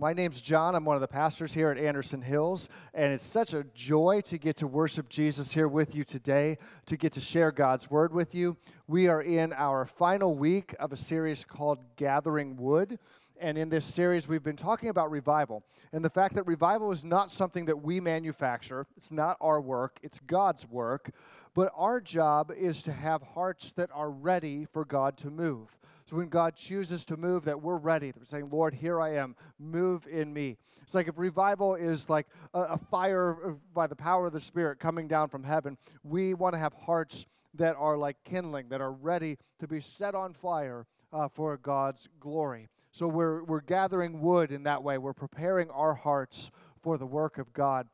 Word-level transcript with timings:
My 0.00 0.14
name's 0.14 0.40
John. 0.40 0.74
I'm 0.74 0.86
one 0.86 0.96
of 0.96 1.02
the 1.02 1.08
pastors 1.08 1.52
here 1.52 1.70
at 1.70 1.76
Anderson 1.76 2.22
Hills, 2.22 2.70
and 2.94 3.12
it's 3.12 3.22
such 3.22 3.52
a 3.52 3.64
joy 3.74 4.22
to 4.24 4.38
get 4.38 4.56
to 4.56 4.66
worship 4.66 5.10
Jesus 5.10 5.52
here 5.52 5.68
with 5.68 5.94
you 5.94 6.04
today, 6.04 6.56
to 6.86 6.96
get 6.96 7.12
to 7.12 7.20
share 7.20 7.52
God's 7.52 7.90
word 7.90 8.14
with 8.14 8.34
you. 8.34 8.56
We 8.86 9.08
are 9.08 9.20
in 9.20 9.52
our 9.52 9.84
final 9.84 10.34
week 10.34 10.74
of 10.80 10.94
a 10.94 10.96
series 10.96 11.44
called 11.44 11.80
Gathering 11.96 12.56
Wood. 12.56 12.98
And 13.38 13.58
in 13.58 13.68
this 13.68 13.84
series, 13.84 14.26
we've 14.26 14.42
been 14.42 14.56
talking 14.56 14.88
about 14.88 15.10
revival 15.10 15.64
and 15.92 16.02
the 16.02 16.08
fact 16.08 16.34
that 16.36 16.46
revival 16.46 16.90
is 16.92 17.04
not 17.04 17.30
something 17.30 17.66
that 17.66 17.82
we 17.82 18.00
manufacture. 18.00 18.86
It's 18.96 19.12
not 19.12 19.36
our 19.38 19.60
work, 19.60 19.98
it's 20.02 20.18
God's 20.20 20.66
work. 20.66 21.10
But 21.52 21.72
our 21.76 22.00
job 22.00 22.52
is 22.56 22.80
to 22.84 22.92
have 22.92 23.20
hearts 23.22 23.72
that 23.72 23.90
are 23.92 24.10
ready 24.10 24.66
for 24.72 24.86
God 24.86 25.18
to 25.18 25.30
move. 25.30 25.76
When 26.12 26.28
God 26.28 26.56
chooses 26.56 27.04
to 27.06 27.16
move, 27.16 27.44
that 27.44 27.60
we're 27.60 27.76
ready. 27.76 28.12
We're 28.16 28.24
saying, 28.24 28.50
Lord, 28.50 28.74
here 28.74 29.00
I 29.00 29.14
am. 29.16 29.36
Move 29.58 30.06
in 30.06 30.32
me. 30.32 30.58
It's 30.82 30.94
like 30.94 31.08
if 31.08 31.16
revival 31.16 31.74
is 31.74 32.08
like 32.08 32.26
a, 32.52 32.60
a 32.62 32.78
fire 32.78 33.56
by 33.74 33.86
the 33.86 33.96
power 33.96 34.26
of 34.26 34.32
the 34.32 34.40
Spirit 34.40 34.78
coming 34.78 35.06
down 35.06 35.28
from 35.28 35.44
heaven, 35.44 35.78
we 36.02 36.34
want 36.34 36.54
to 36.54 36.58
have 36.58 36.72
hearts 36.74 37.26
that 37.54 37.76
are 37.76 37.96
like 37.96 38.16
kindling, 38.24 38.68
that 38.68 38.80
are 38.80 38.92
ready 38.92 39.38
to 39.58 39.68
be 39.68 39.80
set 39.80 40.14
on 40.14 40.34
fire 40.34 40.86
uh, 41.12 41.28
for 41.28 41.56
God's 41.56 42.08
glory. 42.18 42.68
So 42.92 43.06
we're, 43.06 43.44
we're 43.44 43.60
gathering 43.60 44.20
wood 44.20 44.50
in 44.50 44.64
that 44.64 44.82
way. 44.82 44.98
We're 44.98 45.12
preparing 45.12 45.70
our 45.70 45.94
hearts 45.94 46.50
for 46.82 46.98
the 46.98 47.06
work 47.06 47.38
of 47.38 47.52
God. 47.52 47.86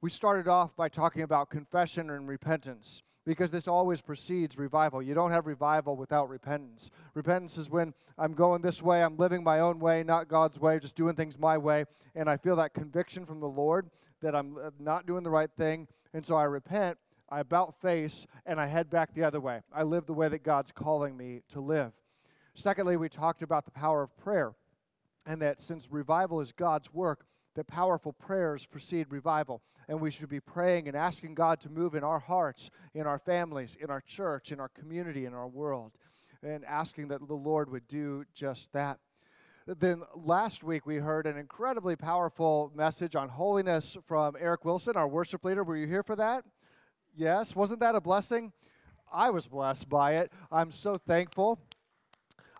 We 0.00 0.10
started 0.10 0.48
off 0.48 0.74
by 0.76 0.88
talking 0.88 1.22
about 1.22 1.50
confession 1.50 2.10
and 2.10 2.28
repentance 2.28 3.02
because 3.28 3.50
this 3.50 3.68
always 3.68 4.00
precedes 4.00 4.56
revival. 4.56 5.02
You 5.02 5.12
don't 5.12 5.32
have 5.32 5.46
revival 5.46 5.96
without 5.96 6.30
repentance. 6.30 6.90
Repentance 7.12 7.58
is 7.58 7.68
when 7.68 7.92
I'm 8.16 8.32
going 8.32 8.62
this 8.62 8.80
way, 8.80 9.02
I'm 9.02 9.18
living 9.18 9.44
my 9.44 9.60
own 9.60 9.78
way, 9.78 10.02
not 10.02 10.28
God's 10.28 10.58
way, 10.58 10.78
just 10.78 10.96
doing 10.96 11.14
things 11.14 11.38
my 11.38 11.58
way, 11.58 11.84
and 12.14 12.30
I 12.30 12.38
feel 12.38 12.56
that 12.56 12.72
conviction 12.72 13.26
from 13.26 13.40
the 13.40 13.46
Lord 13.46 13.90
that 14.22 14.34
I'm 14.34 14.56
uh, 14.56 14.70
not 14.80 15.06
doing 15.06 15.24
the 15.24 15.30
right 15.30 15.50
thing, 15.58 15.88
and 16.14 16.24
so 16.24 16.36
I 16.36 16.44
repent, 16.44 16.96
I 17.28 17.40
about 17.40 17.78
face, 17.82 18.26
and 18.46 18.58
I 18.58 18.64
head 18.64 18.88
back 18.88 19.12
the 19.12 19.24
other 19.24 19.40
way. 19.40 19.60
I 19.74 19.82
live 19.82 20.06
the 20.06 20.14
way 20.14 20.28
that 20.28 20.42
God's 20.42 20.72
calling 20.72 21.14
me 21.14 21.42
to 21.50 21.60
live. 21.60 21.92
Secondly, 22.54 22.96
we 22.96 23.10
talked 23.10 23.42
about 23.42 23.66
the 23.66 23.70
power 23.72 24.02
of 24.02 24.16
prayer, 24.16 24.54
and 25.26 25.42
that 25.42 25.60
since 25.60 25.86
revival 25.90 26.40
is 26.40 26.50
God's 26.50 26.94
work, 26.94 27.26
that 27.58 27.66
powerful 27.66 28.12
prayers 28.12 28.66
precede 28.66 29.08
revival. 29.10 29.60
And 29.88 30.00
we 30.00 30.12
should 30.12 30.28
be 30.28 30.38
praying 30.38 30.86
and 30.86 30.96
asking 30.96 31.34
God 31.34 31.58
to 31.62 31.68
move 31.68 31.96
in 31.96 32.04
our 32.04 32.20
hearts, 32.20 32.70
in 32.94 33.04
our 33.04 33.18
families, 33.18 33.76
in 33.80 33.90
our 33.90 34.00
church, 34.00 34.52
in 34.52 34.60
our 34.60 34.68
community, 34.68 35.24
in 35.24 35.34
our 35.34 35.48
world, 35.48 35.90
and 36.40 36.64
asking 36.64 37.08
that 37.08 37.26
the 37.26 37.34
Lord 37.34 37.68
would 37.70 37.88
do 37.88 38.24
just 38.32 38.72
that. 38.74 39.00
Then 39.66 40.04
last 40.14 40.62
week 40.62 40.86
we 40.86 40.98
heard 40.98 41.26
an 41.26 41.36
incredibly 41.36 41.96
powerful 41.96 42.70
message 42.76 43.16
on 43.16 43.28
holiness 43.28 43.96
from 44.06 44.36
Eric 44.38 44.64
Wilson, 44.64 44.96
our 44.96 45.08
worship 45.08 45.44
leader. 45.44 45.64
Were 45.64 45.76
you 45.76 45.88
here 45.88 46.04
for 46.04 46.14
that? 46.14 46.44
Yes. 47.16 47.56
Wasn't 47.56 47.80
that 47.80 47.96
a 47.96 48.00
blessing? 48.00 48.52
I 49.12 49.30
was 49.30 49.48
blessed 49.48 49.88
by 49.88 50.14
it. 50.14 50.30
I'm 50.52 50.70
so 50.70 50.96
thankful. 50.96 51.58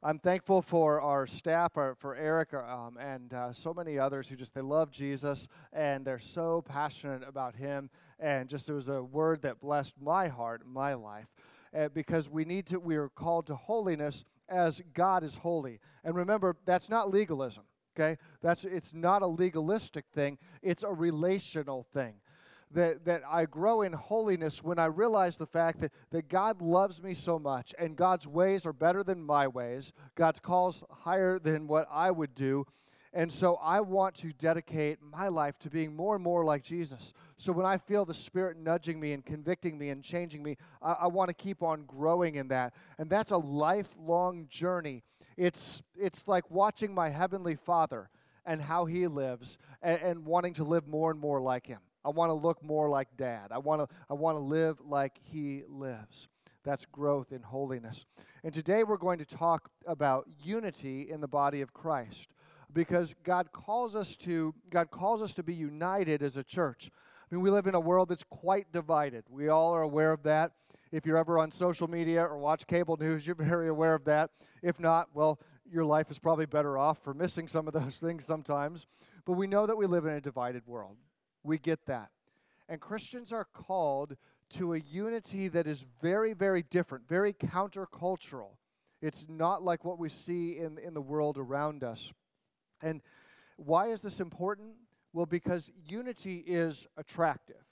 I'm 0.02 0.20
thankful 0.20 0.62
for 0.62 1.00
our 1.00 1.26
staff, 1.26 1.72
for, 1.72 1.96
for 1.98 2.14
Eric, 2.14 2.54
um, 2.54 2.96
and 3.00 3.34
uh, 3.34 3.52
so 3.52 3.74
many 3.74 3.98
others 3.98 4.28
who 4.28 4.36
just 4.36 4.54
they 4.54 4.60
love 4.60 4.92
Jesus 4.92 5.48
and 5.72 6.04
they're 6.04 6.20
so 6.20 6.62
passionate 6.62 7.22
about 7.26 7.56
Him. 7.56 7.90
And 8.20 8.48
just 8.48 8.68
it 8.68 8.74
was 8.74 8.88
a 8.88 9.02
word 9.02 9.42
that 9.42 9.60
blessed 9.60 9.94
my 10.00 10.28
heart, 10.28 10.62
my 10.66 10.94
life, 10.94 11.26
uh, 11.76 11.88
because 11.88 12.28
we 12.28 12.44
need 12.44 12.66
to. 12.66 12.78
We 12.78 12.96
are 12.96 13.08
called 13.08 13.46
to 13.48 13.56
holiness 13.56 14.24
as 14.48 14.80
God 14.94 15.24
is 15.24 15.34
holy. 15.34 15.80
And 16.04 16.14
remember, 16.14 16.56
that's 16.64 16.88
not 16.88 17.10
legalism. 17.12 17.64
Okay, 17.98 18.16
that's 18.40 18.64
it's 18.64 18.94
not 18.94 19.22
a 19.22 19.26
legalistic 19.26 20.04
thing. 20.14 20.38
It's 20.62 20.84
a 20.84 20.92
relational 20.92 21.84
thing 21.92 22.14
that, 22.72 23.04
that 23.04 23.22
I 23.28 23.46
grow 23.46 23.82
in 23.82 23.92
holiness 23.92 24.62
when 24.62 24.78
I 24.78 24.86
realize 24.86 25.36
the 25.36 25.46
fact 25.46 25.80
that, 25.80 25.92
that 26.10 26.28
God 26.28 26.60
loves 26.60 27.02
me 27.02 27.14
so 27.14 27.38
much 27.38 27.74
and 27.78 27.96
God's 27.96 28.26
ways 28.26 28.66
are 28.66 28.72
better 28.72 29.02
than 29.02 29.22
my 29.22 29.48
ways. 29.48 29.92
God's 30.14 30.40
calls 30.40 30.82
higher 30.90 31.38
than 31.38 31.66
what 31.66 31.88
I 31.90 32.10
would 32.10 32.34
do. 32.34 32.66
And 33.14 33.32
so 33.32 33.58
I 33.62 33.80
want 33.80 34.14
to 34.16 34.32
dedicate 34.34 34.98
my 35.02 35.28
life 35.28 35.58
to 35.60 35.70
being 35.70 35.96
more 35.96 36.14
and 36.14 36.22
more 36.22 36.44
like 36.44 36.62
Jesus. 36.62 37.14
So 37.38 37.52
when 37.52 37.64
I 37.64 37.78
feel 37.78 38.04
the 38.04 38.12
Spirit 38.12 38.58
nudging 38.58 39.00
me 39.00 39.12
and 39.12 39.24
convicting 39.24 39.78
me 39.78 39.88
and 39.88 40.02
changing 40.02 40.42
me, 40.42 40.56
I, 40.82 40.92
I 40.92 41.06
want 41.06 41.28
to 41.28 41.34
keep 41.34 41.62
on 41.62 41.84
growing 41.84 42.34
in 42.34 42.48
that. 42.48 42.74
And 42.98 43.08
that's 43.08 43.30
a 43.30 43.38
lifelong 43.38 44.46
journey. 44.50 45.04
It's, 45.38 45.82
it's 45.96 46.28
like 46.28 46.50
watching 46.50 46.94
my 46.94 47.08
Heavenly 47.08 47.56
Father 47.56 48.10
and 48.44 48.60
how 48.60 48.84
He 48.84 49.06
lives 49.06 49.56
and, 49.80 50.00
and 50.02 50.26
wanting 50.26 50.54
to 50.54 50.64
live 50.64 50.86
more 50.86 51.10
and 51.10 51.18
more 51.18 51.40
like 51.40 51.66
Him. 51.66 51.80
I 52.08 52.10
want 52.10 52.30
to 52.30 52.34
look 52.34 52.64
more 52.64 52.88
like 52.88 53.18
dad. 53.18 53.48
I 53.50 53.58
want 53.58 53.82
to 53.82 53.94
I 54.08 54.14
want 54.14 54.36
to 54.36 54.40
live 54.40 54.78
like 54.80 55.20
he 55.22 55.64
lives. 55.68 56.28
That's 56.64 56.86
growth 56.86 57.32
in 57.32 57.42
holiness. 57.42 58.06
And 58.42 58.54
today 58.54 58.82
we're 58.82 58.96
going 58.96 59.18
to 59.18 59.26
talk 59.26 59.68
about 59.86 60.26
unity 60.42 61.10
in 61.10 61.20
the 61.20 61.28
body 61.28 61.60
of 61.60 61.74
Christ 61.74 62.28
because 62.72 63.14
God 63.24 63.52
calls 63.52 63.94
us 63.94 64.16
to 64.16 64.54
God 64.70 64.90
calls 64.90 65.20
us 65.20 65.34
to 65.34 65.42
be 65.42 65.52
united 65.52 66.22
as 66.22 66.38
a 66.38 66.42
church. 66.42 66.90
I 67.30 67.34
mean, 67.34 67.42
we 67.42 67.50
live 67.50 67.66
in 67.66 67.74
a 67.74 67.80
world 67.80 68.08
that's 68.08 68.24
quite 68.24 68.72
divided. 68.72 69.24
We 69.28 69.50
all 69.50 69.74
are 69.74 69.82
aware 69.82 70.12
of 70.12 70.22
that. 70.22 70.52
If 70.90 71.04
you're 71.04 71.18
ever 71.18 71.38
on 71.38 71.50
social 71.50 71.90
media 71.90 72.24
or 72.24 72.38
watch 72.38 72.66
cable 72.66 72.96
news, 72.96 73.26
you're 73.26 73.34
very 73.38 73.68
aware 73.68 73.92
of 73.92 74.06
that. 74.06 74.30
If 74.62 74.80
not, 74.80 75.08
well, 75.12 75.38
your 75.70 75.84
life 75.84 76.10
is 76.10 76.18
probably 76.18 76.46
better 76.46 76.78
off 76.78 77.04
for 77.04 77.12
missing 77.12 77.48
some 77.48 77.68
of 77.68 77.74
those 77.74 77.96
things 78.00 78.24
sometimes. 78.24 78.86
But 79.26 79.34
we 79.34 79.46
know 79.46 79.66
that 79.66 79.76
we 79.76 79.84
live 79.84 80.06
in 80.06 80.14
a 80.14 80.22
divided 80.22 80.66
world. 80.66 80.96
We 81.48 81.56
get 81.58 81.86
that. 81.86 82.10
And 82.68 82.78
Christians 82.78 83.32
are 83.32 83.46
called 83.54 84.16
to 84.50 84.74
a 84.74 84.78
unity 84.78 85.48
that 85.48 85.66
is 85.66 85.86
very, 86.02 86.34
very 86.34 86.62
different, 86.62 87.08
very 87.08 87.32
countercultural. 87.32 88.58
It's 89.00 89.24
not 89.30 89.62
like 89.62 89.82
what 89.82 89.98
we 89.98 90.10
see 90.10 90.58
in, 90.58 90.78
in 90.78 90.92
the 90.92 91.00
world 91.00 91.38
around 91.38 91.84
us. 91.84 92.12
And 92.82 93.00
why 93.56 93.86
is 93.86 94.02
this 94.02 94.20
important? 94.20 94.72
Well, 95.14 95.24
because 95.24 95.70
unity 95.88 96.44
is 96.46 96.86
attractive. 96.98 97.64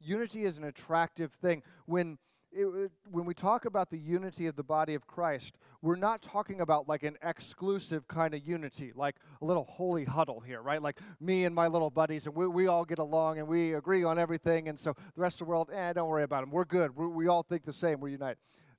Unity 0.00 0.44
is 0.44 0.56
an 0.56 0.64
attractive 0.64 1.32
thing. 1.32 1.64
When 1.86 2.18
it, 2.54 2.90
when 3.10 3.24
we 3.24 3.34
talk 3.34 3.64
about 3.64 3.90
the 3.90 3.98
unity 3.98 4.46
of 4.46 4.56
the 4.56 4.62
body 4.62 4.94
of 4.94 5.06
Christ, 5.06 5.56
we're 5.82 5.96
not 5.96 6.22
talking 6.22 6.60
about 6.60 6.88
like 6.88 7.02
an 7.02 7.16
exclusive 7.22 8.06
kind 8.08 8.34
of 8.34 8.46
unity, 8.46 8.92
like 8.94 9.16
a 9.42 9.44
little 9.44 9.64
holy 9.64 10.04
huddle 10.04 10.40
here, 10.40 10.62
right? 10.62 10.80
Like 10.80 10.98
me 11.20 11.44
and 11.44 11.54
my 11.54 11.66
little 11.66 11.90
buddies, 11.90 12.26
and 12.26 12.34
we, 12.34 12.46
we 12.46 12.66
all 12.66 12.84
get 12.84 12.98
along 12.98 13.38
and 13.38 13.48
we 13.48 13.74
agree 13.74 14.04
on 14.04 14.18
everything, 14.18 14.68
and 14.68 14.78
so 14.78 14.94
the 15.14 15.20
rest 15.20 15.40
of 15.40 15.46
the 15.46 15.50
world, 15.50 15.70
eh, 15.72 15.92
don't 15.92 16.08
worry 16.08 16.22
about 16.22 16.42
them. 16.42 16.50
We're 16.50 16.64
good. 16.64 16.96
we 16.96 17.06
we 17.06 17.28
all 17.28 17.42
think 17.42 17.64
the 17.64 17.72
same. 17.72 18.00
We're 18.00 18.08
united. 18.08 18.38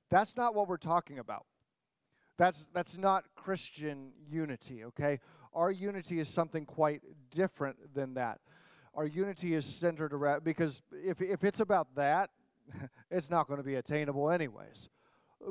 That's 0.10 0.38
not 0.38 0.56
what 0.56 0.68
we're 0.68 0.78
talking 0.78 1.20
about. 1.20 1.46
That's, 2.38 2.68
that's 2.74 2.98
not 2.98 3.26
Christian 3.36 4.12
unity, 4.30 4.84
okay? 4.86 5.20
Our 5.54 5.72
unity 5.72 6.20
is 6.20 6.28
something 6.28 6.66
quite 6.66 7.02
different 7.32 7.94
than 7.94 8.14
that. 8.16 8.40
Our 8.94 9.06
unity 9.06 9.56
is 9.56 9.66
centered 9.66 10.14
around, 10.14 10.44
because 10.44 10.82
if, 10.92 11.22
if 11.22 11.44
it's 11.44 11.60
about 11.60 11.96
that, 11.96 12.30
it's 13.12 13.30
not 13.30 13.48
going 13.48 13.58
to 13.58 13.64
be 13.64 13.76
attainable, 13.76 14.30
anyways, 14.30 14.90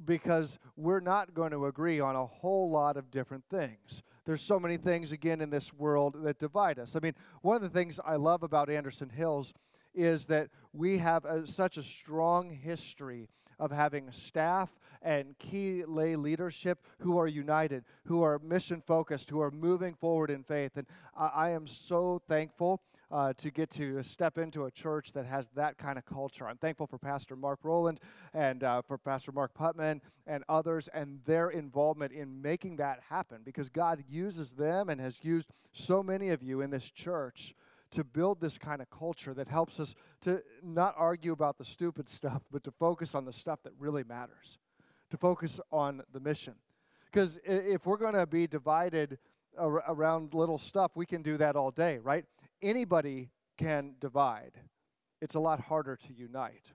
because 0.05 0.59
we're 0.77 1.01
not 1.01 1.35
going 1.35 1.51
to 1.53 1.67
agree 1.67 2.01
on 2.01 2.17
a 2.17 2.27
whole 2.27 2.71
lot 2.71 2.97
of 2.97 3.11
different 3.11 3.45
things. 3.51 4.03
There's 4.25 4.43
so 4.43 4.59
many 4.59 4.77
things, 4.77 5.13
again, 5.13 5.41
in 5.41 5.51
this 5.51 5.73
world 5.73 6.17
that 6.25 6.39
divide 6.39 6.79
us. 6.79 6.97
I 6.97 7.01
mean, 7.01 7.15
one 7.43 7.57
of 7.57 7.63
the 7.63 7.69
things 7.69 8.01
I 8.05 8.17
love 8.17 8.43
about 8.43 8.71
Anderson 8.71 9.11
Hills 9.11 9.53
is 9.95 10.27
that 10.27 10.49
we 10.73 10.99
have 10.99 11.25
a, 11.25 11.47
such 11.47 11.77
a 11.77 11.83
strong 11.83 12.51
history 12.51 13.29
of 13.59 13.71
having 13.71 14.11
staff 14.11 14.71
and 15.03 15.39
key 15.39 15.85
lay 15.85 16.17
leadership 16.17 16.79
who 16.99 17.19
are 17.19 17.29
united, 17.29 17.85
who 18.05 18.23
are 18.23 18.39
mission 18.41 18.83
focused, 18.85 19.31
who 19.31 19.41
are 19.41 19.51
moving 19.51 19.95
forward 19.95 20.31
in 20.31 20.43
faith. 20.43 20.73
And 20.77 20.87
I, 21.17 21.27
I 21.35 21.51
am 21.51 21.67
so 21.67 22.21
thankful 22.27 22.81
uh, 23.11 23.33
to 23.35 23.51
get 23.51 23.71
to 23.71 24.03
step 24.03 24.39
into 24.39 24.65
a 24.65 24.71
church 24.71 25.13
that 25.13 25.27
has 25.27 25.49
that 25.55 25.79
kind 25.79 25.99
of 25.99 26.05
culture. 26.05 26.47
I'm 26.47 26.57
thankful 26.57 26.87
for 26.87 26.99
Pastor 26.99 27.37
Mark 27.37 27.61
Rowland 27.63 28.01
and 28.33 28.63
uh, 28.63 28.83
for 28.83 28.99
Pastor 28.99 29.33
Mark 29.33 29.53
Putman 29.55 30.01
and 30.27 30.45
others 30.49 30.89
and 30.93 31.21
their 31.25 31.51
involvement 31.51 32.13
in 32.13 32.41
making 32.43 32.77
that 32.77 33.01
happen 33.09 33.43
because 33.45 33.69
God 33.69 34.03
uses 34.09 34.53
them 34.53 34.89
and 34.89 35.01
has 35.01 35.23
used 35.23 35.51
so 35.73 36.03
many 36.03 36.31
of 36.31 36.43
you 36.43 36.61
in 36.61 36.71
this 36.71 36.91
church 36.91 37.55
to 37.91 38.03
build 38.03 38.41
this 38.41 38.59
kind 38.59 38.83
of 38.83 38.91
culture 38.91 39.33
that 39.35 39.49
helps 39.49 39.79
us 39.79 39.95
to 40.21 40.43
not 40.63 40.95
argue 40.97 41.33
about 41.33 41.59
the 41.59 41.65
stupid 41.65 42.09
stuff, 42.09 42.43
but 42.51 42.65
to 42.65 42.73
focus 42.73 43.15
on 43.15 43.25
the 43.25 43.33
stuff 43.33 43.61
that 43.63 43.73
really 43.79 44.03
matters, 44.03 44.59
to 45.11 45.17
focus 45.17 45.61
on 45.71 46.03
the 46.13 46.19
mission. 46.19 46.55
Because 47.11 47.39
if 47.45 47.87
we're 47.87 47.97
going 47.97 48.15
to 48.15 48.27
be 48.27 48.49
divided 48.49 49.19
around 49.57 50.35
little 50.35 50.59
stuff, 50.59 50.93
we 50.97 51.07
can 51.07 51.23
do 51.23 51.37
that 51.37 51.55
all 51.55 51.71
day, 51.71 51.99
right? 51.99 52.25
Anybody 52.63 53.31
can 53.57 53.95
divide. 54.01 54.53
It's 55.21 55.35
a 55.35 55.41
lot 55.41 55.61
harder 55.61 55.97
to 55.97 56.13
unite. 56.13 56.73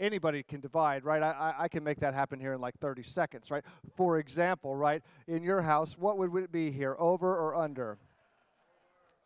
Anybody 0.00 0.42
can 0.42 0.60
divide, 0.60 1.04
right? 1.04 1.22
I, 1.22 1.54
I 1.58 1.68
can 1.68 1.82
make 1.82 1.98
that 2.00 2.14
happen 2.14 2.38
here 2.38 2.52
in 2.52 2.60
like 2.60 2.78
30 2.78 3.02
seconds, 3.02 3.50
right? 3.50 3.64
For 3.96 4.18
example, 4.18 4.76
right, 4.76 5.02
in 5.26 5.42
your 5.42 5.62
house, 5.62 5.96
what 5.98 6.18
would 6.18 6.34
it 6.44 6.52
be 6.52 6.70
here, 6.70 6.94
over 6.98 7.36
or 7.36 7.56
under? 7.56 7.98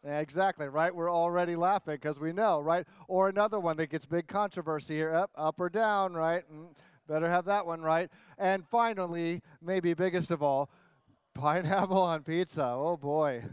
Exactly, 0.05 0.67
right? 0.69 0.94
We're 0.94 1.12
already 1.12 1.55
laughing 1.55 1.94
because 1.94 2.19
we 2.19 2.33
know, 2.33 2.61
right? 2.61 2.87
Or 3.06 3.29
another 3.29 3.61
one 3.61 3.77
that 3.77 3.91
gets 3.91 4.05
big 4.05 4.27
controversy 4.27 4.97
here 4.97 5.15
up, 5.15 5.31
up 5.37 5.61
or 5.61 5.69
down, 5.69 6.15
right? 6.15 6.43
Mm, 6.53 6.75
better 7.06 7.29
have 7.29 7.44
that 7.44 7.67
one 7.67 7.83
right. 7.83 8.11
And 8.37 8.67
finally, 8.67 9.43
maybe 9.61 9.94
biggest 9.94 10.33
of 10.33 10.43
all, 10.43 10.71
pineapple 11.35 12.03
on 12.03 12.23
pizza. 12.23 12.65
Oh 12.65 12.97
boy. 12.97 13.44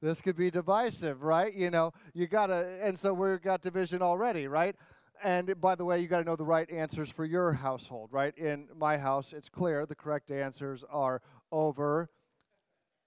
This 0.00 0.20
could 0.20 0.36
be 0.36 0.50
divisive, 0.50 1.22
right? 1.22 1.52
You 1.52 1.70
know, 1.70 1.92
you 2.14 2.26
got 2.26 2.46
to, 2.46 2.78
and 2.82 2.98
so 2.98 3.12
we've 3.12 3.42
got 3.42 3.60
division 3.60 4.00
already, 4.00 4.46
right? 4.48 4.74
And 5.22 5.60
by 5.60 5.74
the 5.74 5.84
way, 5.84 6.00
you 6.00 6.06
got 6.06 6.20
to 6.20 6.24
know 6.24 6.36
the 6.36 6.44
right 6.44 6.70
answers 6.70 7.10
for 7.10 7.26
your 7.26 7.52
household, 7.52 8.08
right? 8.10 8.36
In 8.38 8.68
my 8.78 8.96
house, 8.96 9.34
it's 9.34 9.50
clear 9.50 9.84
the 9.84 9.94
correct 9.94 10.30
answers 10.30 10.82
are 10.90 11.20
over, 11.52 12.08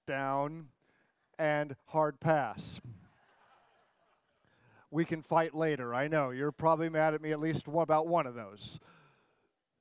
down, 0.06 0.68
and 1.40 1.76
hard 1.86 2.20
pass. 2.20 2.80
we 4.92 5.06
can 5.06 5.24
fight 5.24 5.56
later. 5.56 5.96
I 5.96 6.08
know 6.08 6.30
you're 6.30 6.52
probably 6.52 6.90
mad 6.90 7.16
at 7.16 7.22
me 7.22 7.32
at 7.32 7.40
least 7.40 7.66
about 7.68 8.08
one 8.08 8.28
of 8.28 8.36
those. 8.36 8.80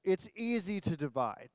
It's 0.02 0.26
easy 0.34 0.80
to 0.80 0.96
divide. 0.96 1.50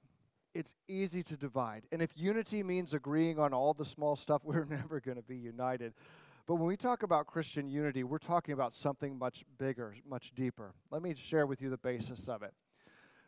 It's 0.58 0.74
easy 0.88 1.22
to 1.22 1.38
divide. 1.38 1.84
And 1.92 2.02
if 2.02 2.10
unity 2.16 2.64
means 2.64 2.96
agreeing 2.96 3.38
on 3.38 3.54
all 3.54 3.76
the 3.76 3.86
small 3.86 4.16
stuff, 4.16 4.42
we're 4.44 4.66
never 4.66 5.00
going 5.00 5.18
to 5.18 5.24
be 5.24 5.38
united. 5.38 5.94
But 6.48 6.56
when 6.56 6.66
we 6.66 6.76
talk 6.76 7.04
about 7.04 7.28
Christian 7.28 7.70
unity, 7.70 8.04
we're 8.04 8.18
talking 8.18 8.54
about 8.54 8.74
something 8.74 9.20
much 9.20 9.46
bigger, 9.60 9.96
much 10.10 10.32
deeper. 10.34 10.74
Let 10.90 11.04
me 11.04 11.14
share 11.14 11.46
with 11.46 11.62
you 11.62 11.70
the 11.70 11.78
basis 11.78 12.28
of 12.28 12.42
it. 12.42 12.56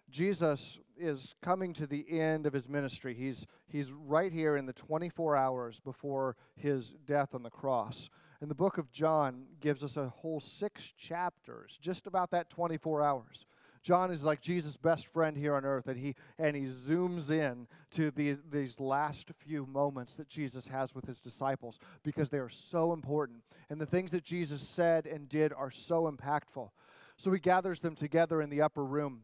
Jesus 0.10 0.80
is 0.98 1.36
coming 1.44 1.72
to 1.74 1.86
the 1.86 2.04
end 2.10 2.48
of 2.48 2.54
his 2.54 2.68
ministry. 2.68 3.14
He's, 3.14 3.46
he's 3.68 3.92
right 3.92 4.32
here 4.34 4.56
in 4.56 4.66
the 4.66 4.74
24 4.74 5.36
hours 5.36 5.80
before 5.80 6.36
his 6.56 6.96
death 7.06 7.36
on 7.36 7.44
the 7.44 7.52
cross. 7.52 8.10
And 8.42 8.50
the 8.50 8.56
book 8.56 8.80
of 8.80 8.92
John 8.92 9.44
gives 9.60 9.84
us 9.84 9.98
a 9.98 10.10
whole 10.10 10.40
six 10.40 10.94
chapters 10.98 11.78
just 11.80 12.08
about 12.08 12.32
that 12.32 12.50
24 12.50 13.04
hours. 13.04 13.46
John 13.82 14.12
is 14.12 14.24
like 14.24 14.42
Jesus' 14.42 14.78
best 14.78 15.08
friend 15.08 15.38
here 15.38 15.56
on 15.56 15.66
earth, 15.66 15.88
and 15.88 15.98
he 15.98 16.16
and 16.38 16.56
he 16.56 16.64
zooms 16.64 17.32
in 17.32 17.68
to 17.92 18.12
these 18.12 18.38
these 18.52 18.80
last 18.80 19.32
few 19.38 19.66
moments 19.66 20.16
that 20.16 20.28
Jesus 20.28 20.68
has 20.68 20.94
with 20.94 21.06
his 21.06 21.20
disciples 21.20 21.80
because 22.04 22.30
they 22.30 22.40
are 22.40 22.50
so 22.50 22.94
important, 22.94 23.44
and 23.70 23.80
the 23.80 23.86
things 23.86 24.12
that 24.12 24.24
Jesus 24.24 24.62
said 24.68 25.06
and 25.06 25.30
did 25.30 25.54
are 25.54 25.72
so 25.72 26.12
impactful. 26.12 26.70
So 27.18 27.32
he 27.32 27.40
gathers 27.40 27.80
them 27.80 27.96
together 27.96 28.42
in 28.42 28.50
the 28.50 28.62
upper 28.62 28.84
room, 28.84 29.24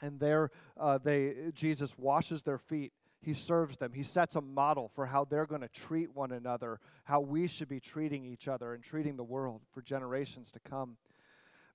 and 0.00 0.20
there 0.20 0.50
uh, 0.78 0.98
they 0.98 1.50
Jesus 1.54 1.96
washes 1.98 2.42
their 2.42 2.58
feet. 2.58 2.92
He 3.20 3.34
serves 3.34 3.78
them. 3.78 3.92
He 3.92 4.04
sets 4.04 4.36
a 4.36 4.40
model 4.40 4.88
for 4.94 5.06
how 5.06 5.24
they're 5.24 5.46
going 5.46 5.62
to 5.62 5.68
treat 5.68 6.14
one 6.14 6.30
another, 6.30 6.78
how 7.04 7.20
we 7.20 7.48
should 7.48 7.68
be 7.68 7.80
treating 7.80 8.24
each 8.24 8.46
other 8.46 8.72
and 8.72 8.84
treating 8.84 9.16
the 9.16 9.24
world 9.24 9.62
for 9.72 9.82
generations 9.82 10.50
to 10.52 10.60
come. 10.60 10.96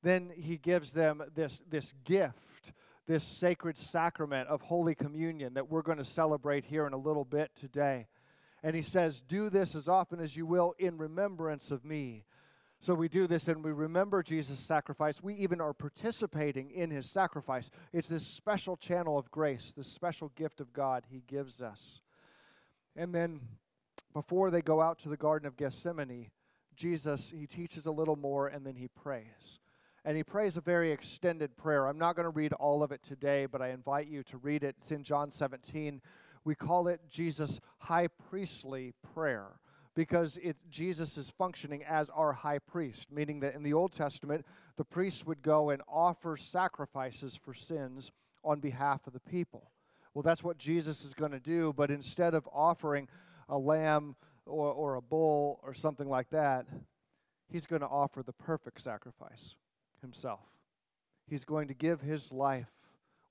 Then 0.01 0.31
he 0.35 0.57
gives 0.57 0.93
them 0.93 1.23
this, 1.35 1.61
this 1.69 1.93
gift, 2.03 2.73
this 3.07 3.23
sacred 3.23 3.77
sacrament 3.77 4.49
of 4.49 4.61
Holy 4.61 4.95
Communion 4.95 5.53
that 5.53 5.69
we're 5.69 5.81
going 5.81 5.99
to 5.99 6.05
celebrate 6.05 6.65
here 6.65 6.87
in 6.87 6.93
a 6.93 6.97
little 6.97 7.25
bit 7.25 7.51
today. 7.59 8.07
And 8.63 8.75
he 8.75 8.81
says, 8.81 9.21
Do 9.21 9.49
this 9.49 9.75
as 9.75 9.87
often 9.87 10.19
as 10.19 10.35
you 10.35 10.45
will 10.45 10.73
in 10.79 10.97
remembrance 10.97 11.71
of 11.71 11.85
me. 11.85 12.25
So 12.79 12.95
we 12.95 13.09
do 13.09 13.27
this 13.27 13.47
and 13.47 13.63
we 13.63 13.71
remember 13.71 14.23
Jesus' 14.23 14.59
sacrifice. 14.59 15.21
We 15.21 15.35
even 15.35 15.61
are 15.61 15.73
participating 15.73 16.71
in 16.71 16.89
his 16.89 17.07
sacrifice. 17.07 17.69
It's 17.93 18.07
this 18.07 18.25
special 18.25 18.75
channel 18.75 19.19
of 19.19 19.29
grace, 19.29 19.73
this 19.77 19.85
special 19.85 20.31
gift 20.35 20.59
of 20.59 20.73
God 20.73 21.03
he 21.07 21.21
gives 21.27 21.61
us. 21.61 22.01
And 22.95 23.13
then 23.13 23.39
before 24.13 24.49
they 24.49 24.63
go 24.63 24.81
out 24.81 24.97
to 24.99 25.09
the 25.09 25.17
Garden 25.17 25.47
of 25.47 25.57
Gethsemane, 25.57 26.31
Jesus, 26.75 27.29
he 27.29 27.45
teaches 27.45 27.85
a 27.85 27.91
little 27.91 28.15
more 28.15 28.47
and 28.47 28.65
then 28.65 28.75
he 28.75 28.87
prays 28.87 29.59
and 30.03 30.17
he 30.17 30.23
prays 30.23 30.57
a 30.57 30.61
very 30.61 30.91
extended 30.91 31.55
prayer. 31.55 31.87
I'm 31.87 31.97
not 31.97 32.15
going 32.15 32.25
to 32.25 32.31
read 32.31 32.53
all 32.53 32.81
of 32.81 32.91
it 32.91 33.03
today, 33.03 33.45
but 33.45 33.61
I 33.61 33.69
invite 33.69 34.07
you 34.07 34.23
to 34.23 34.37
read 34.37 34.63
it. 34.63 34.75
It's 34.79 34.91
in 34.91 35.03
John 35.03 35.29
17. 35.29 36.01
We 36.43 36.55
call 36.55 36.87
it 36.87 37.01
Jesus' 37.09 37.59
high 37.77 38.07
priestly 38.07 38.93
prayer 39.13 39.59
because 39.93 40.37
it, 40.37 40.57
Jesus 40.69 41.17
is 41.17 41.29
functioning 41.29 41.83
as 41.83 42.09
our 42.09 42.33
high 42.33 42.59
priest, 42.59 43.11
meaning 43.11 43.39
that 43.41 43.53
in 43.53 43.61
the 43.61 43.73
Old 43.73 43.91
Testament, 43.91 44.45
the 44.77 44.85
priests 44.85 45.25
would 45.25 45.41
go 45.43 45.69
and 45.69 45.81
offer 45.87 46.35
sacrifices 46.35 47.35
for 47.35 47.53
sins 47.53 48.11
on 48.43 48.59
behalf 48.59 49.05
of 49.05 49.13
the 49.13 49.19
people. 49.19 49.69
Well, 50.13 50.23
that's 50.23 50.43
what 50.43 50.57
Jesus 50.57 51.05
is 51.05 51.13
going 51.13 51.31
to 51.31 51.39
do, 51.39 51.73
but 51.75 51.91
instead 51.91 52.33
of 52.33 52.47
offering 52.51 53.07
a 53.49 53.57
lamb 53.57 54.15
or, 54.45 54.71
or 54.71 54.95
a 54.95 55.01
bull 55.01 55.59
or 55.61 55.73
something 55.73 56.09
like 56.09 56.29
that, 56.31 56.65
he's 57.47 57.67
going 57.67 57.81
to 57.81 57.87
offer 57.87 58.23
the 58.23 58.33
perfect 58.33 58.81
sacrifice 58.81 59.55
himself. 60.01 60.41
He's 61.27 61.45
going 61.45 61.67
to 61.69 61.73
give 61.73 62.01
his 62.01 62.31
life 62.31 62.71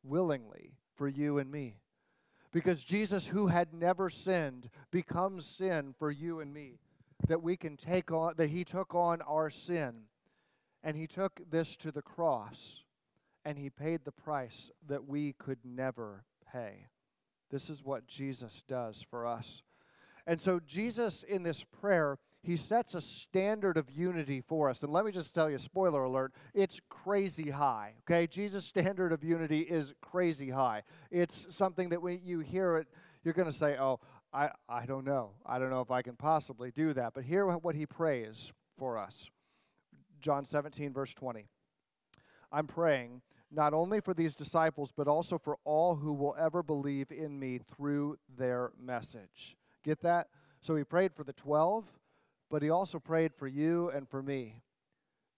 willingly 0.03 0.73
for 0.95 1.09
you 1.09 1.39
and 1.39 1.51
me. 1.51 1.77
Because 2.53 2.83
Jesus, 2.83 3.27
who 3.27 3.47
had 3.47 3.73
never 3.73 4.11
sinned, 4.11 4.71
becomes 4.91 5.47
sin 5.47 5.95
for 5.99 6.11
you 6.11 6.41
and 6.41 6.53
me. 6.53 6.81
That 7.29 7.43
we 7.43 7.57
can 7.57 7.77
take 7.77 8.11
on, 8.11 8.35
that 8.39 8.51
he 8.51 8.65
took 8.65 8.95
on 8.95 9.21
our 9.23 9.51
sin. 9.51 10.03
And 10.83 10.97
he 10.97 11.07
took 11.07 11.41
this 11.51 11.77
to 11.77 11.93
the 11.93 12.03
cross. 12.03 12.83
And 13.45 13.59
he 13.59 13.71
paid 13.71 14.05
the 14.05 14.13
price 14.13 14.71
that 14.89 15.07
we 15.07 15.35
could 15.35 15.59
never 15.65 16.25
pay. 16.53 16.87
This 17.51 17.69
is 17.69 17.85
what 17.85 18.07
Jesus 18.07 18.63
does 18.67 19.05
for 19.11 19.27
us. 19.27 19.63
And 20.27 20.41
so, 20.41 20.61
Jesus, 20.61 21.23
in 21.23 21.43
this 21.43 21.65
prayer, 21.65 22.19
he 22.43 22.57
sets 22.57 22.95
a 22.95 23.01
standard 23.01 23.77
of 23.77 23.91
unity 23.91 24.41
for 24.41 24.71
us. 24.71 24.83
And 24.83 24.93
let 24.93 25.05
me 25.05 25.13
just 25.13 25.35
tell 25.35 25.51
you, 25.51 25.59
spoiler 25.59 26.05
alert, 26.05 26.33
it's 26.55 26.81
crazy 26.89 27.51
high. 27.51 27.95
Okay? 28.03 28.27
Jesus' 28.27 28.65
standard 28.65 29.13
of 29.13 29.23
unity 29.23 29.61
is 29.61 29.95
crazy 30.01 30.51
high. 30.51 30.83
It's 31.11 31.47
something 31.55 31.91
that 31.91 32.01
when 32.01 32.21
you 32.25 32.41
hear 32.41 32.77
it, 32.77 32.89
you're 33.23 33.35
going 33.35 33.51
to 33.51 33.57
say, 33.57 33.77
oh, 33.79 34.01
I, 34.33 34.51
I 34.69 34.87
don't 34.87 35.05
know. 35.05 35.33
I 35.45 35.59
don't 35.59 35.71
know 35.71 35.83
if 35.83 35.91
I 35.91 36.03
can 36.03 36.17
possibly 36.17 36.71
do 36.71 36.95
that. 36.95 37.13
But 37.15 37.25
hear 37.25 37.47
what 37.47 37.75
he 37.75 37.85
prays 37.85 38.53
for 38.79 38.97
us 38.97 39.29
John 40.21 40.45
17, 40.45 40.93
verse 40.93 41.15
20. 41.15 41.47
I'm 42.53 42.67
praying 42.67 43.23
not 43.51 43.75
only 43.75 44.01
for 44.01 44.15
these 44.15 44.35
disciples, 44.35 44.93
but 44.95 45.09
also 45.09 45.39
for 45.39 45.57
all 45.65 45.97
who 45.97 46.13
will 46.13 46.37
ever 46.39 46.63
believe 46.63 47.11
in 47.11 47.39
me 47.39 47.59
through 47.59 48.19
their 48.37 48.71
message. 48.79 49.57
Get 49.83 50.03
that? 50.03 50.29
So 50.61 50.77
he 50.77 50.85
prayed 50.85 51.15
for 51.15 51.25
the 51.25 51.33
12 51.33 51.85
but 52.50 52.62
he 52.62 52.70
also 52.70 52.99
prayed 52.99 53.32
for 53.32 53.47
you 53.47 53.91
and 53.91 54.08
for 54.08 54.23
me 54.23 54.62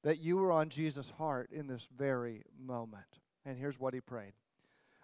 that 0.02 0.19
you 0.19 0.37
were 0.37 0.50
on 0.50 0.69
Jesus' 0.69 1.11
heart 1.11 1.50
in 1.52 1.66
this 1.66 1.87
very 1.97 2.42
moment. 2.59 3.21
And 3.45 3.59
here's 3.59 3.78
what 3.78 3.95
he 3.95 4.00
prayed 4.00 4.33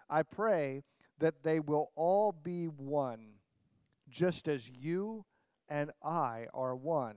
I 0.09 0.23
pray 0.23 0.83
that 1.19 1.43
they 1.43 1.59
will 1.59 1.91
all 1.95 2.31
be 2.31 2.65
one, 2.65 3.33
just 4.09 4.47
as 4.47 4.67
you 4.67 5.25
and 5.67 5.91
I 6.03 6.47
are 6.53 6.75
one, 6.75 7.15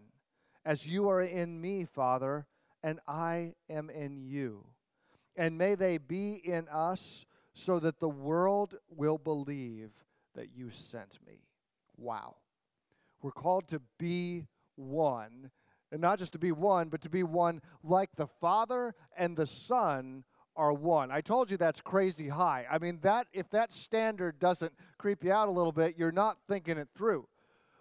as 0.64 0.86
you 0.86 1.08
are 1.08 1.22
in 1.22 1.60
me, 1.60 1.84
Father, 1.84 2.46
and 2.82 3.00
I 3.08 3.54
am 3.70 3.88
in 3.90 4.18
you. 4.18 4.66
And 5.36 5.56
may 5.56 5.74
they 5.74 5.96
be 5.96 6.34
in 6.44 6.68
us 6.68 7.24
so 7.54 7.78
that 7.78 8.00
the 8.00 8.08
world 8.08 8.76
will 8.90 9.18
believe 9.18 9.90
that 10.34 10.54
you 10.54 10.70
sent 10.72 11.18
me. 11.26 11.38
Wow. 11.96 12.36
We're 13.22 13.30
called 13.30 13.68
to 13.68 13.80
be 13.98 14.48
one. 14.76 15.50
And 15.90 16.00
not 16.00 16.18
just 16.18 16.32
to 16.32 16.38
be 16.38 16.52
one, 16.52 16.88
but 16.88 17.02
to 17.02 17.10
be 17.10 17.22
one 17.22 17.60
like 17.82 18.10
the 18.16 18.26
Father 18.26 18.94
and 19.16 19.36
the 19.36 19.46
Son 19.46 20.24
are 20.56 20.72
one. 20.72 21.10
I 21.10 21.20
told 21.20 21.50
you 21.50 21.56
that's 21.56 21.80
crazy 21.80 22.28
high. 22.28 22.66
I 22.70 22.78
mean, 22.78 22.98
that 23.02 23.26
if 23.32 23.48
that 23.50 23.72
standard 23.72 24.38
doesn't 24.38 24.72
creep 24.98 25.24
you 25.24 25.32
out 25.32 25.48
a 25.48 25.52
little 25.52 25.72
bit, 25.72 25.96
you're 25.96 26.12
not 26.12 26.38
thinking 26.48 26.78
it 26.78 26.88
through. 26.94 27.26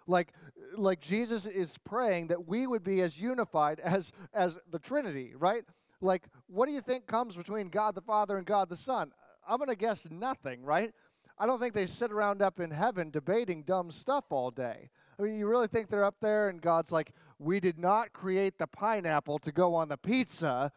Like, 0.06 0.32
like 0.76 1.00
Jesus 1.00 1.46
is 1.46 1.78
praying 1.78 2.28
that 2.28 2.46
we 2.48 2.66
would 2.66 2.82
be 2.82 3.00
as 3.02 3.18
unified 3.18 3.80
as 3.80 4.12
as 4.34 4.58
the 4.70 4.78
Trinity, 4.78 5.32
right? 5.36 5.64
Like, 6.00 6.24
what 6.48 6.66
do 6.66 6.72
you 6.72 6.80
think 6.80 7.06
comes 7.06 7.36
between 7.36 7.68
God 7.68 7.94
the 7.94 8.00
Father 8.00 8.36
and 8.36 8.46
God 8.46 8.68
the 8.68 8.76
Son? 8.76 9.12
I'm 9.46 9.58
gonna 9.58 9.76
guess 9.76 10.08
nothing, 10.10 10.62
right? 10.62 10.92
I 11.38 11.46
don't 11.46 11.60
think 11.60 11.74
they 11.74 11.86
sit 11.86 12.12
around 12.12 12.42
up 12.42 12.60
in 12.60 12.70
heaven 12.70 13.10
debating 13.10 13.62
dumb 13.62 13.90
stuff 13.90 14.24
all 14.30 14.50
day. 14.50 14.90
You 15.24 15.46
really 15.46 15.66
think 15.66 15.88
they're 15.88 16.04
up 16.04 16.16
there 16.20 16.48
and 16.48 16.60
God's 16.60 16.92
like, 16.92 17.12
we 17.38 17.60
did 17.60 17.78
not 17.78 18.12
create 18.12 18.58
the 18.58 18.66
pineapple 18.66 19.38
to 19.40 19.52
go 19.52 19.74
on 19.74 19.88
the 19.88 19.96
pizza. 19.96 20.72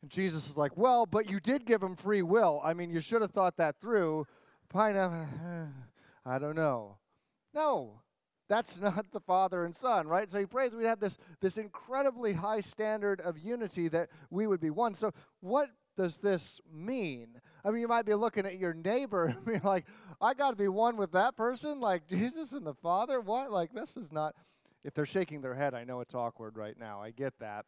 And 0.00 0.10
Jesus 0.10 0.50
is 0.50 0.56
like, 0.56 0.76
well, 0.76 1.06
but 1.06 1.30
you 1.30 1.40
did 1.40 1.64
give 1.64 1.82
him 1.82 1.96
free 1.96 2.22
will. 2.22 2.60
I 2.64 2.74
mean, 2.74 2.90
you 2.90 3.00
should 3.00 3.22
have 3.22 3.30
thought 3.30 3.56
that 3.56 3.80
through. 3.80 4.26
Pineapple, 4.68 5.26
I 6.26 6.38
don't 6.38 6.56
know. 6.56 6.98
No, 7.54 8.00
that's 8.48 8.78
not 8.80 9.10
the 9.12 9.20
Father 9.20 9.64
and 9.64 9.74
Son, 9.74 10.06
right? 10.06 10.30
So 10.30 10.38
he 10.38 10.46
prays 10.46 10.74
we'd 10.74 10.86
have 10.86 11.00
this, 11.00 11.16
this 11.40 11.56
incredibly 11.56 12.34
high 12.34 12.60
standard 12.60 13.20
of 13.20 13.38
unity 13.38 13.88
that 13.88 14.08
we 14.30 14.46
would 14.46 14.60
be 14.60 14.70
one. 14.70 14.94
So, 14.94 15.12
what 15.40 15.70
does 15.96 16.18
this 16.18 16.60
mean? 16.72 17.40
I 17.64 17.70
mean, 17.70 17.80
you 17.80 17.88
might 17.88 18.06
be 18.06 18.14
looking 18.14 18.46
at 18.46 18.58
your 18.58 18.74
neighbor 18.74 19.24
and 19.36 19.44
be 19.44 19.58
like, 19.66 19.86
I 20.20 20.34
got 20.34 20.50
to 20.50 20.56
be 20.56 20.68
one 20.68 20.96
with 20.96 21.12
that 21.12 21.36
person, 21.36 21.80
like 21.80 22.06
Jesus 22.08 22.52
and 22.52 22.66
the 22.66 22.74
Father. 22.74 23.20
What? 23.20 23.50
Like, 23.50 23.72
this 23.72 23.96
is 23.96 24.10
not. 24.12 24.34
If 24.84 24.94
they're 24.94 25.06
shaking 25.06 25.42
their 25.42 25.54
head, 25.54 25.74
I 25.74 25.84
know 25.84 26.00
it's 26.00 26.14
awkward 26.14 26.56
right 26.56 26.76
now. 26.78 27.00
I 27.00 27.10
get 27.10 27.38
that. 27.38 27.66